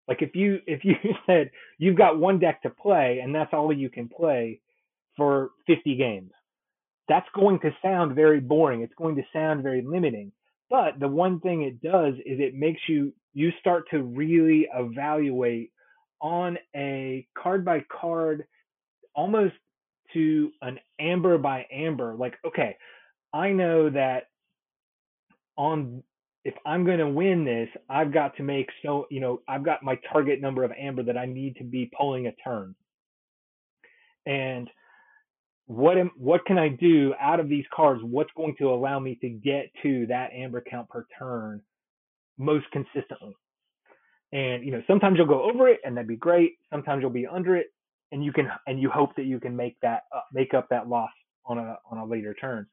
Like 0.08 0.24
if 0.24 0.36
you 0.36 0.60
if 0.66 0.84
you 0.84 0.96
said 1.28 1.52
you've 1.78 1.98
got 1.98 2.20
one 2.20 2.40
deck 2.40 2.64
to 2.64 2.70
play 2.70 3.20
and 3.24 3.34
that's 3.34 3.54
all 3.54 3.72
you 3.72 3.90
can 3.90 4.10
play 4.10 4.60
for 5.20 5.52
50 5.68 5.96
games, 5.96 6.32
that's 7.08 7.28
going 7.36 7.60
to 7.60 7.72
sound 7.84 8.16
very 8.16 8.40
boring. 8.40 8.82
It's 8.82 8.94
going 8.98 9.16
to 9.18 9.24
sound 9.34 9.62
very 9.62 9.84
limiting. 9.86 10.32
But 10.70 11.00
the 11.00 11.08
one 11.08 11.40
thing 11.42 11.64
it 11.64 11.82
does 11.82 12.14
is 12.26 12.40
it 12.40 12.56
makes 12.56 12.82
you 12.88 13.14
you 13.34 13.52
start 13.60 13.86
to 13.92 14.02
really 14.02 14.68
evaluate 14.74 15.72
on 16.22 16.58
a 16.76 17.28
card 17.38 17.66
by 17.66 17.84
card 17.92 18.46
almost 19.16 19.54
to 20.14 20.52
an 20.62 20.80
amber 21.00 21.38
by 21.38 21.66
amber 21.72 22.16
like 22.16 22.34
okay 22.46 22.76
i 23.32 23.52
know 23.52 23.90
that 23.90 24.24
on 25.56 26.04
if 26.46 26.54
I'm 26.66 26.86
going 26.86 27.00
to 27.00 27.08
win 27.08 27.44
this, 27.44 27.70
I've 27.90 28.14
got 28.14 28.36
to 28.38 28.44
make 28.44 28.70
so, 28.84 29.08
you 29.12 29.20
know, 29.20 29.42
I've 29.48 29.64
got 29.64 29.84
my 29.84 30.00
target 30.12 30.42
number 30.42 30.64
of 30.64 30.72
amber 30.72 31.04
that 31.04 31.18
I 31.18 31.26
need 31.26 31.58
to 31.58 31.64
be 31.64 31.92
pulling 31.98 32.28
a 32.28 32.32
turn. 32.44 32.76
And 34.26 34.70
what 35.70 36.00
am, 36.00 36.10
what 36.18 36.46
can 36.48 36.58
I 36.58 36.70
do 36.70 37.14
out 37.22 37.40
of 37.40 37.48
these 37.48 37.66
cards? 37.72 38.02
What's 38.04 38.32
going 38.36 38.56
to 38.58 38.72
allow 38.72 38.98
me 38.98 39.20
to 39.22 39.30
get 39.30 39.70
to 39.84 40.08
that 40.08 40.32
amber 40.34 40.64
count 40.68 40.90
per 40.90 41.06
turn 41.20 41.62
most 42.40 42.66
consistently? 42.72 43.36
And 44.34 44.66
you 44.66 44.72
know, 44.72 44.82
sometimes 44.88 45.18
you'll 45.18 45.28
go 45.28 45.44
over 45.44 45.68
it, 45.68 45.80
and 45.86 45.96
that'd 45.96 46.08
be 46.08 46.16
great. 46.16 46.54
Sometimes 46.72 47.02
you'll 47.02 47.12
be 47.12 47.28
under 47.28 47.56
it, 47.56 47.68
and 48.12 48.26
you 48.26 48.34
can 48.34 48.50
and 48.66 48.82
you 48.82 48.90
hope 48.90 49.16
that 49.18 49.26
you 49.26 49.40
can 49.40 49.56
make 49.56 49.80
that 49.84 50.06
uh, 50.12 50.22
make 50.34 50.56
up 50.56 50.68
that 50.72 50.90
loss 50.90 51.12
on 51.46 51.60
a 51.60 51.78
on 51.92 52.00
a 52.00 52.06
later 52.06 52.34
turn. 52.34 52.66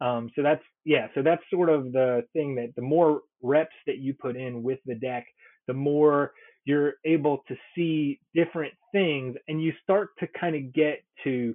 Um, 0.00 0.28
so 0.34 0.42
that's 0.42 0.62
yeah, 0.84 1.06
so 1.14 1.22
that's 1.22 1.42
sort 1.52 1.68
of 1.68 1.92
the 1.92 2.24
thing 2.32 2.56
that 2.56 2.74
the 2.74 2.82
more 2.82 3.20
reps 3.42 3.76
that 3.86 3.98
you 3.98 4.12
put 4.12 4.34
in 4.36 4.64
with 4.64 4.80
the 4.86 4.96
deck, 4.96 5.24
the 5.68 5.74
more 5.74 6.32
you're 6.64 6.94
able 7.04 7.44
to 7.46 7.54
see 7.76 8.18
different 8.34 8.74
things 8.90 9.36
and 9.46 9.62
you 9.62 9.72
start 9.84 10.08
to 10.18 10.26
kind 10.38 10.56
of 10.56 10.72
get 10.74 11.04
to 11.24 11.54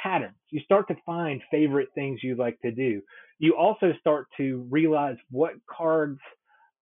patterns. 0.00 0.36
You 0.50 0.60
start 0.60 0.88
to 0.88 0.96
find 1.04 1.42
favorite 1.50 1.88
things 1.94 2.22
you 2.22 2.36
like 2.36 2.60
to 2.60 2.70
do. 2.70 3.02
You 3.38 3.56
also 3.56 3.92
start 4.00 4.26
to 4.38 4.66
realize 4.70 5.16
what 5.30 5.52
cards 5.70 6.18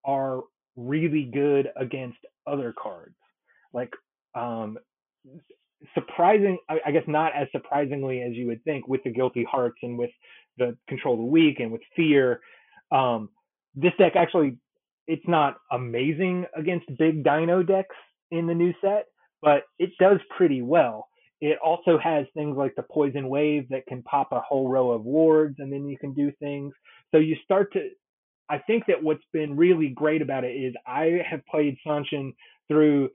are 0.04 0.42
really 0.76 1.24
good 1.32 1.70
against 1.76 2.18
other 2.46 2.74
cards. 2.80 3.14
Like 3.72 3.92
um, 4.34 4.78
surprising, 5.94 6.58
I 6.68 6.90
guess 6.92 7.04
not 7.06 7.32
as 7.34 7.48
surprisingly 7.52 8.22
as 8.22 8.34
you 8.34 8.46
would 8.46 8.62
think 8.64 8.88
with 8.88 9.02
the 9.04 9.10
guilty 9.10 9.44
hearts 9.44 9.78
and 9.82 9.98
with 9.98 10.10
the 10.58 10.76
control 10.88 11.16
the 11.16 11.22
weak 11.24 11.60
and 11.60 11.72
with 11.72 11.82
fear. 11.96 12.40
Um, 12.92 13.30
this 13.74 13.92
deck 13.98 14.16
actually, 14.16 14.56
it's 15.06 15.26
not 15.26 15.56
amazing 15.72 16.46
against 16.56 16.86
big 16.98 17.24
dino 17.24 17.62
decks 17.62 17.96
in 18.30 18.46
the 18.46 18.54
new 18.54 18.72
set, 18.80 19.06
but 19.42 19.64
it 19.78 19.90
does 19.98 20.18
pretty 20.36 20.62
well. 20.62 21.08
It 21.40 21.58
also 21.62 21.98
has 21.98 22.26
things 22.34 22.56
like 22.56 22.74
the 22.76 22.84
poison 22.84 23.28
wave 23.28 23.68
that 23.70 23.86
can 23.86 24.02
pop 24.02 24.28
a 24.32 24.40
whole 24.40 24.68
row 24.68 24.90
of 24.90 25.04
wards 25.04 25.56
and 25.58 25.72
then 25.72 25.86
you 25.86 25.98
can 25.98 26.14
do 26.14 26.32
things. 26.40 26.72
So 27.10 27.18
you 27.18 27.36
start 27.44 27.72
to, 27.74 27.90
I 28.48 28.58
think 28.58 28.84
that 28.86 29.02
what's 29.02 29.24
been 29.32 29.56
really 29.56 29.88
great 29.88 30.22
about 30.22 30.44
it 30.44 30.52
is 30.52 30.74
I 30.86 31.22
have 31.28 31.40
played 31.50 31.76
Sonshen 31.86 32.34
through 32.68 33.10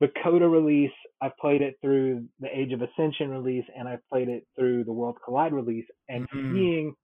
the 0.00 0.08
CotA 0.24 0.50
release, 0.50 0.92
I've 1.20 1.36
played 1.38 1.60
it 1.62 1.76
through 1.82 2.26
the 2.40 2.48
Age 2.56 2.72
of 2.72 2.82
Ascension 2.82 3.30
release, 3.30 3.64
and 3.76 3.88
I've 3.88 4.06
played 4.08 4.28
it 4.28 4.46
through 4.56 4.84
the 4.84 4.92
World 4.92 5.18
Collide 5.24 5.52
release, 5.52 5.86
and 6.08 6.28
mm-hmm. 6.30 6.54
seeing 6.54 6.94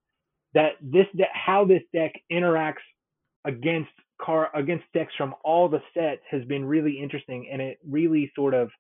that 0.55 0.73
this 0.81 1.07
de- 1.17 1.25
how 1.33 1.65
this 1.65 1.83
deck 1.93 2.13
interacts 2.31 2.85
against 3.45 3.91
car 4.23 4.49
against 4.55 4.85
decks 4.95 5.13
from 5.19 5.35
all 5.45 5.69
the 5.69 5.83
sets 5.93 6.23
has 6.31 6.45
been 6.45 6.65
really 6.65 7.01
interesting, 7.03 7.49
and 7.53 7.61
it 7.61 7.79
really 7.89 8.31
sort 8.37 8.55
of 8.55 8.71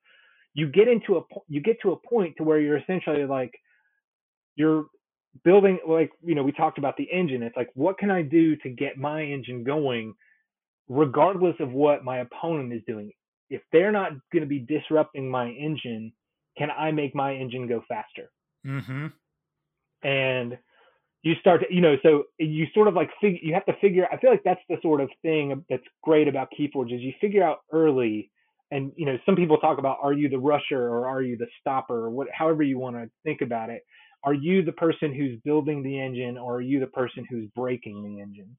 you 0.54 0.68
get 0.68 0.88
into 0.88 1.16
a 1.16 1.22
you 1.48 1.60
get 1.60 1.80
to 1.82 1.92
a 1.92 1.96
point 1.96 2.36
to 2.36 2.44
where 2.44 2.60
you're 2.60 2.78
essentially 2.78 3.24
like 3.24 3.52
you're 4.56 4.86
building 5.44 5.78
like 5.86 6.12
you 6.24 6.34
know 6.34 6.42
we 6.42 6.52
talked 6.52 6.78
about 6.78 6.96
the 6.96 7.08
engine 7.12 7.42
it's 7.42 7.56
like 7.56 7.70
what 7.74 7.98
can 7.98 8.10
i 8.10 8.22
do 8.22 8.54
to 8.56 8.68
get 8.68 8.96
my 8.96 9.22
engine 9.22 9.64
going 9.64 10.14
regardless 10.88 11.56
of 11.58 11.72
what 11.72 12.04
my 12.04 12.18
opponent 12.18 12.72
is 12.72 12.82
doing 12.86 13.10
if 13.50 13.62
they're 13.72 13.92
not 13.92 14.12
going 14.32 14.42
to 14.42 14.46
be 14.46 14.58
disrupting 14.58 15.30
my 15.30 15.48
engine, 15.50 16.12
can 16.56 16.70
I 16.70 16.90
make 16.90 17.14
my 17.14 17.34
engine 17.34 17.68
go 17.68 17.82
faster? 17.88 18.30
Mm-hmm. 18.66 19.06
And 20.06 20.58
you 21.22 21.34
start 21.40 21.62
to, 21.62 21.74
you 21.74 21.80
know, 21.80 21.96
so 22.02 22.24
you 22.38 22.66
sort 22.74 22.88
of 22.88 22.94
like 22.94 23.10
figure, 23.20 23.38
you 23.42 23.54
have 23.54 23.64
to 23.66 23.74
figure, 23.80 24.06
I 24.10 24.18
feel 24.18 24.30
like 24.30 24.42
that's 24.44 24.60
the 24.68 24.76
sort 24.82 25.00
of 25.00 25.08
thing 25.22 25.64
that's 25.70 25.84
great 26.02 26.28
about 26.28 26.48
Keyforge 26.58 26.94
is 26.94 27.00
you 27.00 27.12
figure 27.20 27.42
out 27.42 27.58
early 27.72 28.30
and, 28.74 28.92
you 28.96 29.06
know, 29.06 29.16
some 29.24 29.36
people 29.36 29.56
talk 29.58 29.78
about, 29.78 29.98
are 30.02 30.12
you 30.12 30.28
the 30.28 30.38
rusher 30.38 30.82
or 30.82 31.06
are 31.06 31.22
you 31.22 31.36
the 31.36 31.46
stopper 31.60 32.06
or 32.06 32.10
what, 32.10 32.28
however 32.32 32.62
you 32.62 32.78
want 32.78 32.96
to 32.96 33.08
think 33.22 33.40
about 33.40 33.70
it. 33.70 33.82
Are 34.24 34.34
you 34.34 34.62
the 34.62 34.72
person 34.72 35.14
who's 35.14 35.38
building 35.44 35.82
the 35.82 36.00
engine 36.00 36.38
or 36.38 36.56
are 36.56 36.62
you 36.62 36.80
the 36.80 36.86
person 36.88 37.26
who's 37.30 37.48
breaking 37.54 38.02
the 38.02 38.20
engine? 38.20 38.56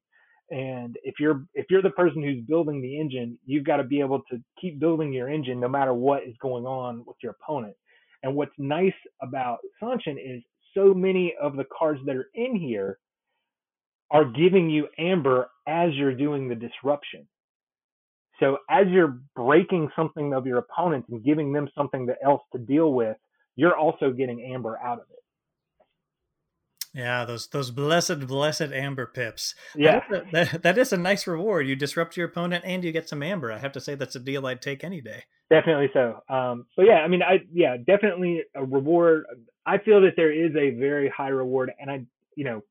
and 0.50 0.96
if 1.02 1.16
you're 1.18 1.44
if 1.54 1.66
you're 1.70 1.82
the 1.82 1.90
person 1.90 2.22
who's 2.22 2.42
building 2.44 2.80
the 2.80 3.00
engine 3.00 3.36
you've 3.46 3.64
got 3.64 3.78
to 3.78 3.84
be 3.84 4.00
able 4.00 4.22
to 4.30 4.40
keep 4.60 4.78
building 4.78 5.12
your 5.12 5.28
engine 5.28 5.58
no 5.58 5.68
matter 5.68 5.92
what 5.92 6.22
is 6.22 6.34
going 6.40 6.64
on 6.64 7.02
with 7.06 7.16
your 7.22 7.34
opponent 7.40 7.74
and 8.22 8.34
what's 8.34 8.52
nice 8.58 8.94
about 9.22 9.58
Sonshen 9.82 10.16
is 10.16 10.42
so 10.74 10.94
many 10.94 11.34
of 11.40 11.56
the 11.56 11.66
cards 11.76 12.00
that 12.06 12.16
are 12.16 12.28
in 12.34 12.54
here 12.54 12.98
are 14.10 14.24
giving 14.24 14.70
you 14.70 14.86
amber 14.98 15.50
as 15.66 15.92
you're 15.94 16.14
doing 16.14 16.48
the 16.48 16.54
disruption 16.54 17.26
so 18.40 18.58
as 18.70 18.86
you're 18.88 19.18
breaking 19.34 19.90
something 19.96 20.32
of 20.32 20.46
your 20.46 20.58
opponent 20.58 21.04
and 21.08 21.24
giving 21.24 21.52
them 21.52 21.68
something 21.76 22.08
else 22.24 22.42
to 22.52 22.58
deal 22.58 22.92
with 22.92 23.16
you're 23.56 23.76
also 23.76 24.10
getting 24.10 24.52
amber 24.52 24.78
out 24.78 24.98
of 24.98 25.06
it 25.10 25.16
yeah, 26.96 27.26
those 27.26 27.48
those 27.48 27.70
blessed 27.70 28.26
blessed 28.26 28.72
amber 28.72 29.04
pips. 29.04 29.54
Yeah, 29.76 30.00
that 30.10 30.22
is, 30.22 30.28
a, 30.28 30.30
that, 30.32 30.62
that 30.62 30.78
is 30.78 30.94
a 30.94 30.96
nice 30.96 31.26
reward. 31.26 31.68
You 31.68 31.76
disrupt 31.76 32.16
your 32.16 32.26
opponent 32.26 32.64
and 32.66 32.82
you 32.82 32.90
get 32.90 33.06
some 33.06 33.22
amber. 33.22 33.52
I 33.52 33.58
have 33.58 33.72
to 33.72 33.80
say 33.80 33.94
that's 33.94 34.16
a 34.16 34.20
deal 34.20 34.46
I'd 34.46 34.62
take 34.62 34.82
any 34.82 35.02
day. 35.02 35.24
Definitely 35.50 35.90
so. 35.92 36.22
Um, 36.30 36.64
so 36.74 36.80
yeah, 36.80 37.00
I 37.00 37.08
mean, 37.08 37.22
I 37.22 37.40
yeah, 37.52 37.76
definitely 37.76 38.44
a 38.54 38.64
reward. 38.64 39.26
I 39.66 39.76
feel 39.76 40.00
that 40.00 40.14
there 40.16 40.32
is 40.32 40.52
a 40.56 40.70
very 40.70 41.12
high 41.14 41.28
reward, 41.28 41.70
and 41.78 41.90
I, 41.90 42.06
you 42.34 42.44
know, 42.44 42.62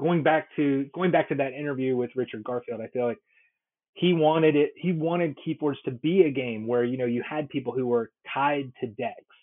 going 0.00 0.22
back 0.22 0.48
to 0.56 0.86
going 0.94 1.10
back 1.10 1.28
to 1.28 1.34
that 1.34 1.52
interview 1.52 1.94
with 1.94 2.10
Richard 2.16 2.44
Garfield, 2.44 2.80
I 2.80 2.86
feel 2.86 3.06
like 3.06 3.18
he 3.94 4.12
wanted 4.12 4.56
it. 4.56 4.72
He 4.76 4.92
wanted 4.92 5.38
KeyForge 5.46 5.76
to 5.84 5.90
be 5.90 6.22
a 6.22 6.30
game 6.30 6.66
where 6.66 6.84
you 6.84 6.96
know 6.96 7.06
you 7.06 7.22
had 7.28 7.48
people 7.48 7.72
who 7.72 7.86
were 7.86 8.10
tied 8.32 8.72
to 8.80 8.86
decks, 8.86 9.36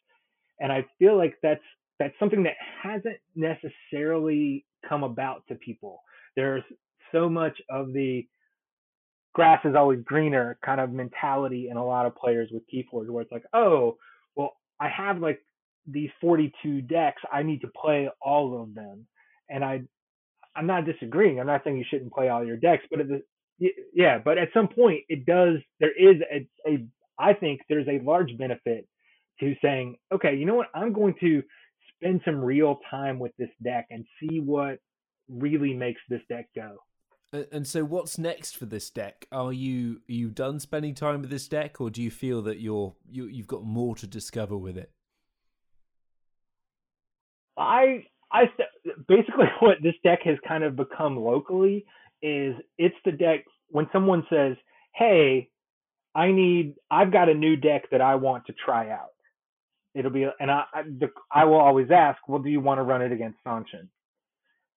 and 0.60 0.72
I 0.72 0.86
feel 0.98 1.18
like 1.18 1.36
that's 1.42 1.64
that's 2.00 2.14
something 2.20 2.44
that 2.44 2.56
hasn't 2.82 3.18
necessarily 3.36 4.66
come 4.88 5.04
about 5.04 5.44
to 5.50 5.56
people. 5.56 6.02
There's 6.36 6.64
so 7.12 7.30
much 7.30 7.58
of 7.70 7.94
the 7.94 8.28
grass 9.34 9.64
is 9.66 9.76
always 9.76 10.00
greener 10.04 10.58
kind 10.66 10.82
of 10.82 10.92
mentality 10.92 11.70
in 11.70 11.78
a 11.78 11.86
lot 11.86 12.06
of 12.06 12.16
players 12.16 12.50
with 12.52 12.64
KeyForge 12.74 13.10
where 13.10 13.22
it's 13.22 13.32
like, 13.32 13.46
oh, 13.54 13.98
well, 14.36 14.54
I 14.80 14.90
have 14.90 15.20
like 15.20 15.40
these 15.88 16.10
42 16.22 16.82
decks. 16.82 17.22
I 17.32 17.44
need 17.44 17.62
to 17.62 17.68
play 17.68 18.10
all 18.22 18.62
of 18.62 18.74
them. 18.74 19.06
And 19.50 19.64
I, 19.64 19.82
I'm 20.56 20.68
not 20.68 20.86
disagreeing. 20.86 21.40
I'm 21.40 21.48
not 21.48 21.62
saying 21.64 21.78
you 21.78 21.86
shouldn't 21.90 22.14
play 22.14 22.30
all 22.30 22.46
your 22.46 22.58
decks, 22.58 22.84
but 22.90 23.00
at 23.02 23.08
the, 23.08 23.22
yeah, 23.94 24.20
but 24.24 24.38
at 24.38 24.50
some 24.54 24.68
point 24.68 25.04
it 25.10 25.26
does, 25.26 25.58
there 25.80 25.92
is 25.92 26.22
a, 26.32 26.48
a, 26.70 26.86
I 27.18 27.34
think 27.34 27.62
there's 27.70 27.88
a 27.88 28.04
large 28.04 28.38
benefit 28.38 28.88
to 29.40 29.56
saying, 29.62 29.98
okay, 30.12 30.36
you 30.36 30.46
know 30.46 30.56
what? 30.56 30.68
I'm 30.74 30.94
going 30.94 31.16
to 31.22 31.44
spend 31.96 32.22
some 32.26 32.44
real 32.44 32.80
time 32.90 33.20
with 33.20 33.32
this 33.38 33.50
deck 33.64 33.88
and 33.90 34.06
see 34.20 34.40
what 34.40 34.80
really 35.28 35.74
makes 35.74 36.02
this 36.10 36.22
deck 36.30 36.48
go. 36.56 36.78
And 37.52 37.68
so, 37.68 37.84
what's 37.84 38.18
next 38.18 38.58
for 38.58 38.66
this 38.66 38.90
deck? 38.90 39.28
Are 39.32 39.54
you 39.54 40.02
are 40.10 40.14
you 40.14 40.30
done 40.30 40.60
spending 40.60 40.96
time 40.96 41.22
with 41.22 41.30
this 41.30 41.48
deck, 41.48 41.80
or 41.80 41.92
do 41.92 42.02
you 42.02 42.10
feel 42.10 42.42
that 42.44 42.60
you're 42.60 42.96
you, 43.08 43.26
you've 43.26 43.46
got 43.46 43.64
more 43.64 43.96
to 43.98 44.08
discover 44.08 44.58
with 44.58 44.78
it? 44.78 44.92
I 47.56 48.06
I 48.32 48.46
basically 49.08 49.46
what 49.60 49.78
this 49.84 49.94
deck 50.04 50.22
has 50.24 50.38
kind 50.48 50.64
of 50.64 50.76
become 50.76 51.18
locally 51.18 51.86
is 52.22 52.56
it's 52.78 52.96
the 53.06 53.12
deck 53.12 53.46
when 53.70 53.88
someone 53.94 54.26
says, 54.30 54.58
"Hey, 54.96 55.50
I 56.16 56.32
need 56.32 56.76
I've 56.92 57.12
got 57.12 57.30
a 57.30 57.34
new 57.34 57.56
deck 57.56 57.90
that 57.92 58.02
I 58.02 58.16
want 58.16 58.46
to 58.48 58.54
try 58.54 58.90
out." 58.90 59.14
It'll 59.96 60.12
be 60.12 60.28
and 60.40 60.52
I 60.52 60.64
I, 60.74 60.84
the, 60.84 61.10
I 61.32 61.46
will 61.46 61.60
always 61.60 61.90
ask, 61.92 62.20
"Well, 62.28 62.40
do 62.40 62.50
you 62.50 62.60
want 62.62 62.80
to 62.80 62.84
run 62.84 63.02
it 63.02 63.12
against 63.12 63.40
Sonshen?" 63.46 63.90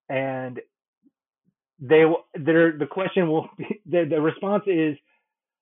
And 0.08 0.60
they 1.80 2.04
will 2.04 2.24
their 2.34 2.76
the 2.78 2.86
question 2.86 3.28
will 3.28 3.48
be 3.58 3.80
the, 3.86 4.06
the 4.08 4.20
response 4.20 4.64
is, 4.66 4.96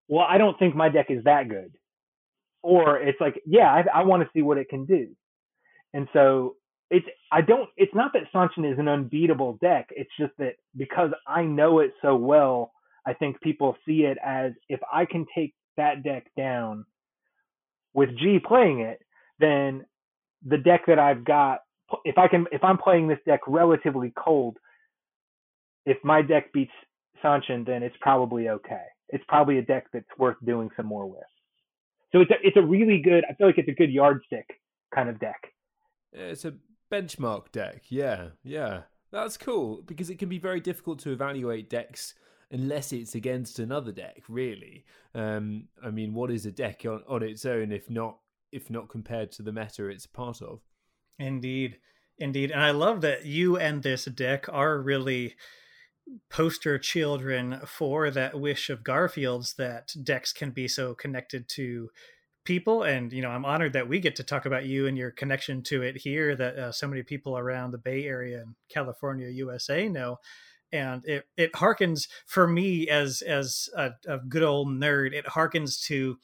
"Well, 0.09 0.27
I 0.29 0.38
don't 0.38 0.59
think 0.59 0.75
my 0.77 0.88
deck 0.88 1.07
is 1.11 1.25
that 1.25 1.49
good." 1.49 1.73
Or 2.62 2.99
it's 2.99 3.21
like, 3.21 3.40
"Yeah, 3.47 3.73
I, 3.73 4.01
I 4.01 4.05
want 4.05 4.23
to 4.23 4.29
see 4.35 4.43
what 4.43 4.59
it 4.59 4.69
can 4.69 4.85
do." 4.87 5.09
And 5.95 6.09
so 6.12 6.57
it's 6.90 7.07
I 7.31 7.40
don't 7.40 7.68
it's 7.76 7.94
not 7.94 8.12
that 8.14 8.33
Sonshen 8.35 8.70
is 8.70 8.79
an 8.79 8.88
unbeatable 8.88 9.59
deck. 9.61 9.88
It's 9.90 10.11
just 10.18 10.33
that 10.38 10.57
because 10.76 11.11
I 11.26 11.42
know 11.42 11.79
it 11.79 11.92
so 12.03 12.16
well, 12.16 12.72
I 13.07 13.14
think 13.14 13.40
people 13.40 13.76
see 13.87 14.03
it 14.03 14.18
as 14.24 14.53
if 14.68 14.81
I 14.92 15.05
can 15.05 15.24
take 15.35 15.55
that 15.76 16.03
deck 16.03 16.26
down 16.37 16.85
with 17.94 18.11
Gee 18.18 18.40
playing 18.44 18.81
it, 18.81 19.00
then 19.38 19.87
the 20.44 20.59
deck 20.59 20.83
that 20.88 20.98
I've 20.98 21.24
got 21.24 21.61
if 22.05 22.18
I 22.18 22.26
can 22.26 22.46
if 22.50 22.64
I'm 22.64 22.79
playing 22.79 23.07
this 23.07 23.18
deck 23.24 23.40
relatively 23.46 24.12
cold, 24.16 24.59
if 25.87 25.98
my 26.03 26.22
deck 26.22 26.53
beats 26.53 26.72
Sonshen, 27.22 27.64
then 27.64 27.85
it's 27.85 27.96
probably 28.00 28.48
okay. 28.48 28.85
It's 29.11 29.24
probably 29.29 29.59
a 29.59 29.62
deck 29.62 29.87
that's 29.92 30.07
worth 30.18 30.37
doing 30.44 30.70
some 30.76 30.87
more 30.87 31.09
with. 31.09 31.20
So 32.12 32.20
it's 32.20 32.31
a 32.33 32.35
it's 32.42 32.57
a 32.57 32.62
really 32.62 33.00
good 33.00 33.24
I 33.31 33.35
feel 33.35 33.46
like 33.46 33.59
it's 33.59 33.68
a 33.68 33.74
good 33.74 33.90
yardstick 33.90 34.46
kind 34.92 35.09
of 35.09 35.20
deck. 35.20 35.40
It's 36.12 36.44
a 36.44 36.55
benchmark 36.90 37.53
deck. 37.53 37.85
Yeah, 37.88 38.29
yeah. 38.42 38.83
That's 39.12 39.37
cool 39.37 39.83
because 39.87 40.11
it 40.11 40.18
can 40.18 40.29
be 40.29 40.38
very 40.38 40.61
difficult 40.61 41.00
to 41.00 41.12
evaluate 41.12 41.68
decks 41.68 42.14
unless 42.50 42.92
it's 42.92 43.14
against 43.14 43.59
another 43.59 43.92
deck, 43.92 44.22
really. 44.29 44.85
Um, 45.14 45.68
I 45.83 45.90
mean, 45.90 46.14
what 46.14 46.31
is 46.31 46.46
a 46.46 46.53
deck 46.53 46.85
on, 46.85 47.03
on 47.09 47.22
its 47.22 47.44
own 47.44 47.72
if 47.72 47.90
not 47.90 48.18
if 48.53 48.68
not 48.70 48.88
compared 48.88 49.31
to 49.33 49.42
the 49.42 49.53
meta 49.53 49.87
it's 49.87 50.07
part 50.07 50.42
of? 50.42 50.61
Indeed. 51.18 51.79
Indeed. 52.18 52.50
And 52.50 52.61
I 52.61 52.72
love 52.72 53.00
that 53.03 53.24
you 53.24 53.57
and 53.57 53.83
this 53.83 54.05
deck 54.05 54.46
are 54.48 54.81
really 54.81 55.37
poster 56.29 56.79
children 56.79 57.61
for 57.66 58.11
that 58.11 58.38
wish 58.38 58.68
of 58.68 58.83
Garfield's 58.83 59.55
that 59.55 59.94
decks 60.03 60.33
can 60.33 60.50
be 60.50 60.66
so 60.66 60.94
connected 60.94 61.48
to 61.50 61.90
people 62.51 62.83
and 62.83 63.13
you 63.13 63.23
know 63.23 63.31
i'm 63.31 63.45
honored 63.45 63.75
that 63.75 63.89
we 63.89 64.01
get 64.01 64.17
to 64.17 64.25
talk 64.25 64.45
about 64.45 64.65
you 64.65 64.89
and 64.89 64.99
your 64.99 65.13
connection 65.13 65.63
to 65.63 65.83
it 65.83 65.97
here 65.97 66.35
that 66.35 66.59
uh, 66.59 66.73
so 66.73 66.89
many 66.89 67.01
people 67.01 67.39
around 67.39 67.71
the 67.71 67.79
bay 67.79 68.05
area 68.05 68.41
and 68.41 68.57
california 68.69 69.29
usa 69.29 69.89
know. 69.89 70.19
And 70.73 71.05
it 71.05 71.25
it 71.37 71.53
harkens 71.53 72.09
for 72.27 72.49
me 72.49 72.89
as 72.89 73.23
as 73.23 73.69
a, 73.77 73.91
a 74.07 74.19
good 74.19 74.43
old 74.43 74.69
nerd 74.69 75.13
it 75.13 75.27
harkens 75.27 75.81
to 75.87 76.17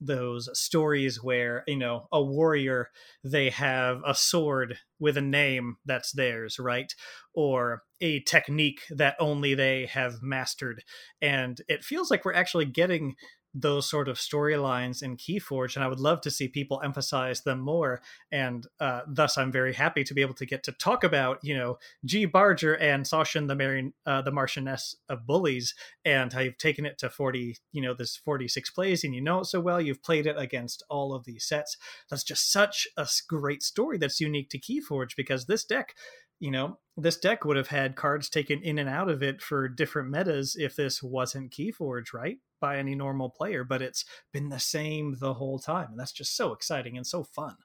those 0.00 0.48
stories 0.52 1.22
where 1.22 1.62
you 1.66 1.76
know 1.76 2.08
a 2.12 2.22
warrior 2.22 2.88
they 3.24 3.50
have 3.50 4.00
a 4.06 4.14
sword 4.14 4.78
with 4.98 5.16
a 5.16 5.22
name 5.22 5.76
that's 5.86 6.12
theirs 6.12 6.58
right? 6.58 6.94
Or 7.34 7.82
a 8.00 8.20
technique 8.20 8.82
that 8.90 9.16
only 9.20 9.54
they 9.54 9.86
have 9.86 10.22
mastered. 10.22 10.82
And 11.22 11.60
it 11.68 11.84
feels 11.84 12.10
like 12.10 12.24
we're 12.24 12.34
actually 12.34 12.66
getting 12.66 13.14
those 13.54 13.88
sort 13.88 14.08
of 14.08 14.16
storylines 14.16 15.02
in 15.02 15.16
Keyforge, 15.16 15.76
and 15.76 15.84
I 15.84 15.88
would 15.88 16.00
love 16.00 16.20
to 16.22 16.30
see 16.30 16.48
people 16.48 16.80
emphasize 16.82 17.42
them 17.42 17.60
more. 17.60 18.00
And 18.30 18.66
uh, 18.80 19.02
thus, 19.06 19.36
I'm 19.36 19.52
very 19.52 19.74
happy 19.74 20.04
to 20.04 20.14
be 20.14 20.22
able 20.22 20.34
to 20.34 20.46
get 20.46 20.62
to 20.64 20.72
talk 20.72 21.04
about, 21.04 21.38
you 21.42 21.56
know, 21.56 21.78
Gee 22.04 22.24
Barger 22.24 22.74
and 22.74 23.04
Sonshen, 23.04 23.48
the 23.48 23.54
Marion, 23.54 23.92
uh, 24.06 24.22
the 24.22 24.32
Marchioness 24.32 24.94
of 25.08 25.26
Bullies, 25.26 25.74
and 26.04 26.32
how 26.32 26.40
you've 26.40 26.58
taken 26.58 26.86
it 26.86 26.98
to 26.98 27.10
40, 27.10 27.56
you 27.72 27.82
know, 27.82 27.94
this 27.94 28.16
46 28.16 28.70
plays, 28.70 29.04
and 29.04 29.14
you 29.14 29.20
know 29.20 29.40
it 29.40 29.46
so 29.46 29.60
well. 29.60 29.80
You've 29.80 30.02
played 30.02 30.26
it 30.26 30.36
against 30.38 30.82
all 30.88 31.14
of 31.14 31.24
these 31.24 31.44
sets. 31.44 31.76
That's 32.08 32.24
just 32.24 32.50
such 32.50 32.86
a 32.96 33.06
great 33.28 33.62
story 33.62 33.98
that's 33.98 34.20
unique 34.20 34.50
to 34.50 34.58
Keyforge 34.58 35.16
because 35.16 35.46
this 35.46 35.64
deck 35.64 35.94
you 36.42 36.50
know, 36.50 36.76
this 36.96 37.18
deck 37.18 37.44
would 37.44 37.56
have 37.56 37.68
had 37.68 37.94
cards 37.94 38.28
taken 38.28 38.60
in 38.62 38.80
and 38.80 38.88
out 38.88 39.08
of 39.08 39.22
it 39.22 39.40
for 39.40 39.68
different 39.68 40.10
metas 40.10 40.56
if 40.58 40.74
this 40.74 41.00
wasn't 41.00 41.52
Keyforge, 41.52 42.12
right? 42.12 42.38
By 42.62 42.78
any 42.78 42.94
normal 42.94 43.28
player, 43.28 43.64
but 43.64 43.82
it's 43.82 44.04
been 44.32 44.48
the 44.48 44.60
same 44.60 45.16
the 45.20 45.34
whole 45.34 45.58
time. 45.58 45.88
And 45.90 46.00
that's 46.00 46.12
just 46.12 46.36
so 46.36 46.52
exciting 46.52 46.96
and 46.96 47.06
so 47.06 47.24
fun. 47.24 47.56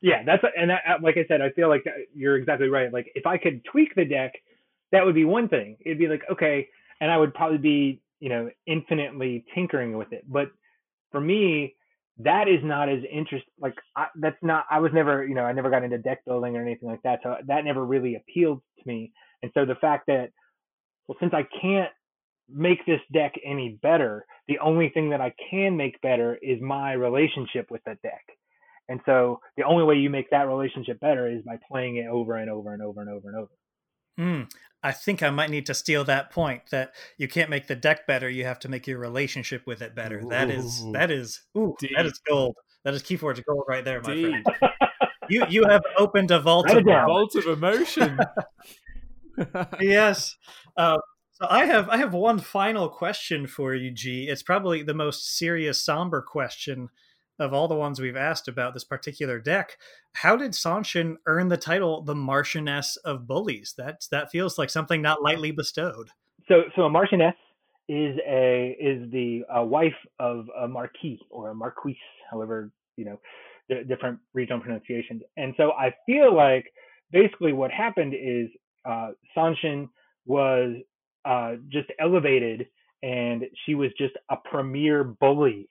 Yeah, 0.00 0.22
that's 0.24 0.44
and 0.56 0.70
that, 0.70 0.82
uh, 0.88 0.94
like 1.02 1.16
I 1.16 1.24
said, 1.26 1.42
I 1.42 1.50
feel 1.50 1.68
like 1.68 1.82
uh, 1.86 1.90
you're 2.14 2.36
exactly 2.36 2.68
right. 2.68 2.92
Like 2.92 3.10
if 3.14 3.26
I 3.26 3.36
could 3.36 3.64
tweak 3.64 3.94
the 3.96 4.04
deck, 4.04 4.32
that 4.92 5.04
would 5.04 5.14
be 5.14 5.24
one 5.24 5.48
thing. 5.48 5.76
It'd 5.84 5.98
be 5.98 6.08
like 6.08 6.22
okay, 6.30 6.68
and 7.00 7.10
I 7.10 7.16
would 7.16 7.34
probably 7.34 7.58
be 7.58 8.02
you 8.20 8.28
know 8.28 8.48
infinitely 8.66 9.44
tinkering 9.54 9.96
with 9.96 10.12
it. 10.12 10.24
But 10.28 10.48
for 11.10 11.20
me, 11.20 11.74
that 12.18 12.46
is 12.48 12.60
not 12.62 12.88
as 12.88 13.00
interest 13.10 13.44
like 13.60 13.74
I, 13.96 14.06
that's 14.16 14.36
not 14.40 14.66
i 14.70 14.78
was 14.78 14.92
never 14.94 15.26
you 15.26 15.34
know 15.34 15.42
i 15.42 15.52
never 15.52 15.68
got 15.68 15.82
into 15.82 15.98
deck 15.98 16.24
building 16.24 16.56
or 16.56 16.62
anything 16.62 16.88
like 16.88 17.02
that 17.02 17.20
so 17.24 17.36
that 17.46 17.64
never 17.64 17.84
really 17.84 18.14
appealed 18.14 18.62
to 18.78 18.88
me 18.88 19.12
and 19.42 19.50
so 19.52 19.64
the 19.64 19.74
fact 19.74 20.06
that 20.06 20.30
well 21.08 21.16
since 21.18 21.34
i 21.34 21.44
can't 21.60 21.90
make 22.48 22.84
this 22.86 23.00
deck 23.12 23.34
any 23.44 23.78
better 23.82 24.26
the 24.48 24.58
only 24.58 24.90
thing 24.90 25.10
that 25.10 25.20
i 25.20 25.32
can 25.50 25.76
make 25.76 26.00
better 26.00 26.38
is 26.42 26.60
my 26.60 26.92
relationship 26.92 27.70
with 27.70 27.82
that 27.84 28.00
deck 28.02 28.24
and 28.88 29.00
so 29.06 29.40
the 29.56 29.64
only 29.64 29.84
way 29.84 29.94
you 29.94 30.10
make 30.10 30.28
that 30.30 30.46
relationship 30.46 31.00
better 31.00 31.30
is 31.30 31.42
by 31.42 31.56
playing 31.70 31.96
it 31.96 32.06
over 32.06 32.36
and 32.36 32.50
over 32.50 32.72
and 32.72 32.82
over 32.82 33.00
and 33.00 33.10
over 33.10 33.28
and 33.28 33.36
over 33.38 33.50
Mm, 34.18 34.50
I 34.82 34.92
think 34.92 35.22
I 35.22 35.30
might 35.30 35.50
need 35.50 35.66
to 35.66 35.74
steal 35.74 36.04
that 36.04 36.30
point 36.30 36.62
that 36.70 36.94
you 37.18 37.26
can't 37.26 37.50
make 37.50 37.66
the 37.66 37.74
deck 37.74 38.06
better, 38.06 38.28
you 38.28 38.44
have 38.44 38.58
to 38.60 38.68
make 38.68 38.86
your 38.86 38.98
relationship 38.98 39.66
with 39.66 39.82
it 39.82 39.94
better. 39.94 40.20
Ooh, 40.20 40.28
that 40.28 40.50
is 40.50 40.84
that 40.92 41.10
is 41.10 41.42
ooh, 41.56 41.74
that 41.96 42.06
is 42.06 42.20
gold. 42.26 42.54
That 42.84 42.94
is 42.94 43.02
Keyforge 43.02 43.42
gold 43.44 43.64
right 43.66 43.84
there, 43.84 44.00
my 44.02 44.14
Deep. 44.14 44.44
friend. 44.44 44.72
you 45.28 45.44
you 45.48 45.64
have 45.68 45.82
opened 45.98 46.30
a 46.30 46.40
vault 46.40 46.70
of 46.70 46.84
vault 46.84 47.34
of 47.34 47.46
emotion. 47.46 48.18
yes. 49.80 50.36
Uh, 50.76 50.98
so 51.34 51.46
I 51.48 51.66
have 51.66 51.88
I 51.88 51.96
have 51.96 52.14
one 52.14 52.38
final 52.38 52.88
question 52.88 53.46
for 53.46 53.74
you, 53.74 53.90
Gee. 53.90 54.28
It's 54.28 54.42
probably 54.42 54.82
the 54.82 54.94
most 54.94 55.36
serious, 55.36 55.80
somber 55.80 56.22
question 56.22 56.90
of 57.38 57.52
all 57.52 57.68
the 57.68 57.74
ones 57.74 58.00
we've 58.00 58.16
asked 58.16 58.48
about 58.48 58.74
this 58.74 58.84
particular 58.84 59.40
deck, 59.40 59.76
how 60.14 60.36
did 60.36 60.52
Sonshen 60.52 61.16
earn 61.26 61.48
the 61.48 61.56
title 61.56 62.02
the 62.02 62.14
Marchioness 62.14 62.96
of 63.04 63.26
Bullies? 63.26 63.74
That 63.76 64.06
that 64.10 64.30
feels 64.30 64.58
like 64.58 64.70
something 64.70 65.02
not 65.02 65.22
lightly 65.22 65.50
bestowed. 65.50 66.10
So 66.48 66.62
so 66.76 66.82
a 66.82 66.90
Marchioness 66.90 67.34
is 67.88 68.16
a 68.26 68.76
is 68.80 69.10
the 69.10 69.42
uh, 69.54 69.62
wife 69.62 69.92
of 70.18 70.46
a 70.58 70.68
marquis 70.68 71.20
or 71.30 71.50
a 71.50 71.54
marquise, 71.54 71.96
however 72.30 72.70
you 72.96 73.04
know 73.04 73.20
the 73.68 73.82
different 73.84 74.18
regional 74.34 74.60
pronunciations. 74.60 75.22
And 75.36 75.54
so 75.56 75.72
I 75.72 75.92
feel 76.06 76.34
like 76.34 76.66
basically 77.10 77.52
what 77.52 77.70
happened 77.70 78.14
is 78.14 78.48
uh, 78.84 79.12
Sanshin 79.36 79.88
was 80.26 80.76
uh, 81.24 81.54
just 81.70 81.88
elevated, 82.00 82.66
and 83.02 83.44
she 83.66 83.74
was 83.74 83.90
just 83.98 84.14
a 84.30 84.36
premier 84.50 85.04
bully 85.04 85.68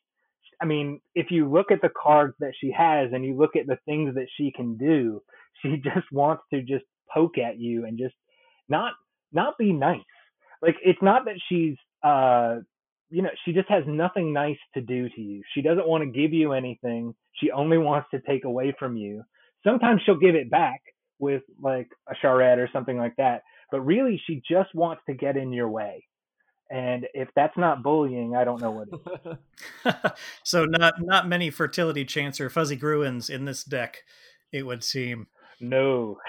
I 0.62 0.66
mean, 0.66 1.02
if 1.16 1.28
you 1.32 1.50
look 1.52 1.72
at 1.72 1.82
the 1.82 1.90
cards 1.90 2.36
that 2.40 2.54
she 2.60 2.72
has 2.72 3.12
and 3.14 3.26
you 3.26 3.36
look 3.38 3.56
at 3.56 3.68
the 3.68 3.78
things 3.86 4.16
that 4.16 4.28
she 4.38 4.52
can 4.56 4.78
do, 4.78 5.22
she 5.64 5.78
just 5.78 6.12
wants 6.12 6.44
to 6.54 6.62
just 6.62 6.86
poke 7.14 7.38
at 7.38 7.60
you 7.60 7.86
and 7.86 7.98
just 7.98 8.16
not 8.70 8.94
not 9.34 9.58
be 9.58 9.74
nice. 9.74 10.00
Like 10.62 10.76
it's 10.84 11.02
not 11.02 11.26
that 11.26 11.40
she's 11.50 11.76
uh 12.04 12.58
you 13.10 13.22
know, 13.22 13.30
she 13.46 13.54
just 13.54 13.70
has 13.70 13.84
nothing 13.88 14.34
nice 14.34 14.58
to 14.76 14.82
do 14.82 15.10
to 15.10 15.22
you. 15.22 15.44
She 15.54 15.62
doesn't 15.62 15.88
want 15.88 16.04
to 16.04 16.10
give 16.20 16.34
you 16.34 16.54
anything. 16.54 17.16
She 17.36 17.52
only 17.52 17.78
wants 17.78 18.10
to 18.12 18.22
take 18.22 18.46
away 18.46 18.76
from 18.78 18.98
you. 18.98 19.24
Sometimes 19.66 20.02
she'll 20.06 20.18
give 20.20 20.36
it 20.36 20.52
back 20.52 20.82
with 21.20 21.44
like 21.62 21.88
a 22.10 22.16
Charette 22.22 22.60
or 22.60 22.70
something 22.74 22.98
like 22.98 23.16
that. 23.18 23.44
But 23.74 23.82
really 23.82 24.22
she 24.28 24.40
just 24.48 24.70
wants 24.76 25.02
to 25.08 25.16
get 25.16 25.36
in 25.36 25.52
your 25.52 25.68
way. 25.68 26.06
And 26.70 27.08
if 27.16 27.28
that's 27.36 27.58
not 27.58 27.82
bullying, 27.82 28.36
I 28.36 28.44
don't 28.44 28.62
know 28.62 28.70
what 28.70 29.36
is. 29.84 30.12
so 30.44 30.66
not 30.66 30.94
not 31.00 31.28
many 31.28 31.50
fertility 31.50 32.06
chants 32.06 32.40
or 32.40 32.52
fuzzy 32.52 32.78
Gruens 32.78 33.32
in 33.32 33.46
this 33.46 33.64
deck, 33.64 34.04
it 34.52 34.68
would 34.68 34.84
seem. 34.84 35.26
No, 35.60 36.20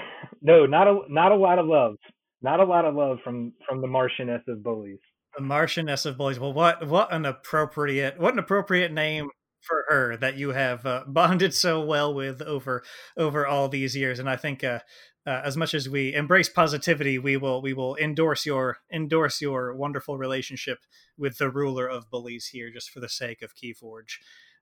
no, 0.40 0.64
not 0.64 0.88
a 0.88 1.00
not 1.10 1.32
a 1.32 1.36
lot 1.36 1.58
of 1.58 1.66
love. 1.66 1.96
Not 2.40 2.60
a 2.60 2.64
lot 2.64 2.86
of 2.86 2.94
love 2.94 3.18
from 3.22 3.52
from 3.68 3.82
the 3.82 3.88
Marchioness 3.88 4.40
of 4.48 4.62
bullies. 4.62 5.00
The 5.36 5.44
Marchioness 5.44 6.06
of 6.06 6.16
bullies. 6.16 6.40
Well, 6.40 6.54
what 6.54 6.88
what 6.88 7.12
an 7.12 7.26
appropriate 7.26 8.18
what 8.18 8.32
an 8.32 8.38
appropriate 8.38 8.90
name 8.90 9.28
for 9.60 9.84
her 9.88 10.16
that 10.16 10.38
you 10.38 10.52
have 10.52 10.86
uh, 10.86 11.04
bonded 11.06 11.52
so 11.52 11.84
well 11.84 12.14
with 12.14 12.40
over 12.40 12.82
over 13.18 13.46
all 13.46 13.68
these 13.68 13.96
years 13.96 14.18
and 14.18 14.28
i 14.28 14.36
think 14.36 14.62
uh, 14.62 14.78
uh, 15.26 15.40
as 15.44 15.56
much 15.56 15.74
as 15.74 15.88
we 15.88 16.14
embrace 16.14 16.48
positivity, 16.48 17.18
we 17.18 17.36
will 17.36 17.62
we 17.62 17.72
will 17.72 17.96
endorse 17.96 18.44
your 18.44 18.78
endorse 18.92 19.40
your 19.40 19.74
wonderful 19.74 20.18
relationship 20.18 20.80
with 21.16 21.38
the 21.38 21.50
ruler 21.50 21.86
of 21.86 22.10
bullies 22.10 22.48
here, 22.48 22.70
just 22.70 22.90
for 22.90 23.00
the 23.00 23.08
sake 23.08 23.42
of 23.42 23.54
Keyforge 23.54 24.18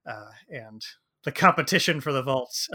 uh, 0.07 0.31
and 0.48 0.83
the 1.25 1.33
competition 1.33 2.01
for 2.01 2.12
the 2.12 2.22
vaults, 2.22 2.68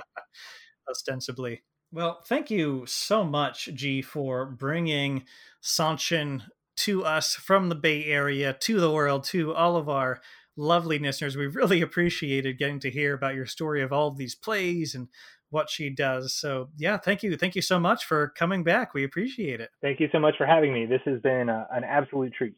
ostensibly. 0.90 1.62
Well, 1.90 2.20
thank 2.26 2.50
you 2.50 2.84
so 2.86 3.24
much, 3.24 3.70
Gee, 3.72 4.02
for 4.02 4.44
bringing 4.44 5.24
Sonshen 5.62 6.42
to 6.78 7.04
us 7.04 7.34
from 7.34 7.70
the 7.70 7.74
Bay 7.74 8.04
Area, 8.04 8.52
to 8.52 8.78
the 8.78 8.90
world, 8.90 9.24
to 9.24 9.54
all 9.54 9.76
of 9.76 9.88
our 9.88 10.20
lovely 10.56 10.98
listeners. 10.98 11.36
We've 11.36 11.56
really 11.56 11.80
appreciated 11.80 12.58
getting 12.58 12.80
to 12.80 12.90
hear 12.90 13.14
about 13.14 13.34
your 13.34 13.46
story 13.46 13.82
of 13.82 13.92
all 13.92 14.08
of 14.08 14.18
these 14.18 14.34
plays 14.34 14.94
and 14.94 15.08
what 15.50 15.70
she 15.70 15.90
does. 15.90 16.34
So, 16.34 16.68
yeah, 16.76 16.96
thank 16.98 17.22
you. 17.22 17.36
Thank 17.36 17.56
you 17.56 17.62
so 17.62 17.78
much 17.78 18.04
for 18.04 18.28
coming 18.36 18.64
back. 18.64 18.94
We 18.94 19.04
appreciate 19.04 19.60
it. 19.60 19.70
Thank 19.80 20.00
you 20.00 20.08
so 20.12 20.18
much 20.18 20.36
for 20.36 20.46
having 20.46 20.72
me. 20.72 20.86
This 20.86 21.00
has 21.04 21.20
been 21.20 21.48
a, 21.48 21.66
an 21.70 21.84
absolute 21.84 22.32
treat. 22.34 22.54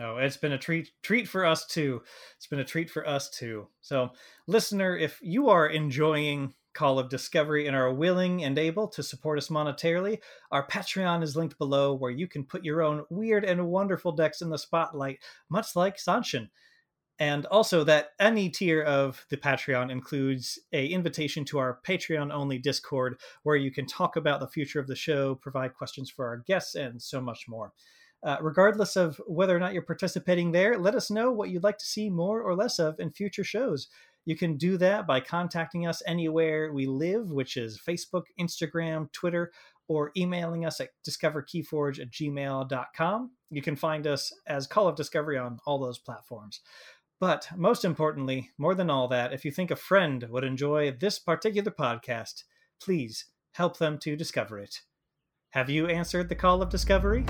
Oh, 0.00 0.18
it's 0.18 0.36
been 0.36 0.52
a 0.52 0.58
treat 0.58 0.90
treat 1.02 1.26
for 1.26 1.44
us 1.44 1.66
too. 1.66 2.02
It's 2.36 2.46
been 2.46 2.60
a 2.60 2.64
treat 2.64 2.90
for 2.90 3.06
us 3.06 3.28
too. 3.28 3.68
So, 3.80 4.10
listener, 4.46 4.96
if 4.96 5.18
you 5.20 5.48
are 5.48 5.66
enjoying 5.66 6.54
Call 6.74 7.00
of 7.00 7.08
Discovery 7.08 7.66
and 7.66 7.74
are 7.74 7.92
willing 7.92 8.44
and 8.44 8.56
able 8.56 8.86
to 8.88 9.02
support 9.02 9.38
us 9.38 9.48
monetarily, 9.48 10.18
our 10.52 10.66
Patreon 10.66 11.22
is 11.24 11.34
linked 11.34 11.58
below 11.58 11.92
where 11.94 12.12
you 12.12 12.28
can 12.28 12.44
put 12.44 12.64
your 12.64 12.82
own 12.82 13.04
weird 13.10 13.44
and 13.44 13.66
wonderful 13.66 14.12
decks 14.12 14.40
in 14.40 14.50
the 14.50 14.58
spotlight, 14.58 15.18
much 15.48 15.74
like 15.74 15.96
Sonshen. 15.96 16.50
And 17.20 17.44
also 17.46 17.84
that 17.84 18.12
any 18.18 18.48
tier 18.48 18.82
of 18.82 19.26
the 19.28 19.36
Patreon 19.36 19.90
includes 19.90 20.58
a 20.72 20.86
invitation 20.86 21.44
to 21.46 21.58
our 21.58 21.78
Patreon 21.86 22.32
only 22.32 22.56
Discord 22.56 23.20
where 23.42 23.56
you 23.56 23.70
can 23.70 23.86
talk 23.86 24.16
about 24.16 24.40
the 24.40 24.48
future 24.48 24.80
of 24.80 24.86
the 24.86 24.96
show, 24.96 25.34
provide 25.34 25.74
questions 25.74 26.10
for 26.10 26.26
our 26.26 26.38
guests, 26.38 26.74
and 26.74 27.00
so 27.00 27.20
much 27.20 27.44
more. 27.46 27.72
Uh, 28.22 28.38
regardless 28.40 28.96
of 28.96 29.20
whether 29.26 29.54
or 29.54 29.60
not 29.60 29.74
you're 29.74 29.82
participating 29.82 30.50
there, 30.50 30.78
let 30.78 30.94
us 30.94 31.10
know 31.10 31.30
what 31.30 31.50
you'd 31.50 31.62
like 31.62 31.78
to 31.78 31.86
see 31.86 32.08
more 32.08 32.40
or 32.40 32.56
less 32.56 32.78
of 32.78 32.98
in 32.98 33.10
future 33.10 33.44
shows. 33.44 33.88
You 34.24 34.36
can 34.36 34.56
do 34.56 34.78
that 34.78 35.06
by 35.06 35.20
contacting 35.20 35.86
us 35.86 36.02
anywhere 36.06 36.72
we 36.72 36.86
live, 36.86 37.30
which 37.30 37.56
is 37.56 37.80
Facebook, 37.80 38.24
Instagram, 38.38 39.12
Twitter, 39.12 39.52
or 39.88 40.12
emailing 40.16 40.64
us 40.64 40.80
at 40.80 40.90
discoverkeyforge 41.08 42.00
at 42.00 42.10
gmail.com. 42.10 43.30
You 43.50 43.62
can 43.62 43.74
find 43.74 44.06
us 44.06 44.32
as 44.46 44.66
Call 44.66 44.86
of 44.86 44.94
Discovery 44.94 45.36
on 45.36 45.58
all 45.66 45.80
those 45.80 45.98
platforms. 45.98 46.60
But 47.20 47.48
most 47.54 47.84
importantly, 47.84 48.50
more 48.56 48.74
than 48.74 48.88
all 48.88 49.06
that, 49.08 49.34
if 49.34 49.44
you 49.44 49.50
think 49.50 49.70
a 49.70 49.76
friend 49.76 50.26
would 50.30 50.42
enjoy 50.42 50.90
this 50.90 51.18
particular 51.18 51.70
podcast, 51.70 52.44
please 52.82 53.26
help 53.52 53.76
them 53.76 53.98
to 53.98 54.16
discover 54.16 54.58
it. 54.58 54.80
Have 55.50 55.68
you 55.68 55.86
answered 55.86 56.30
the 56.30 56.34
call 56.34 56.62
of 56.62 56.70
discovery? 56.70 57.26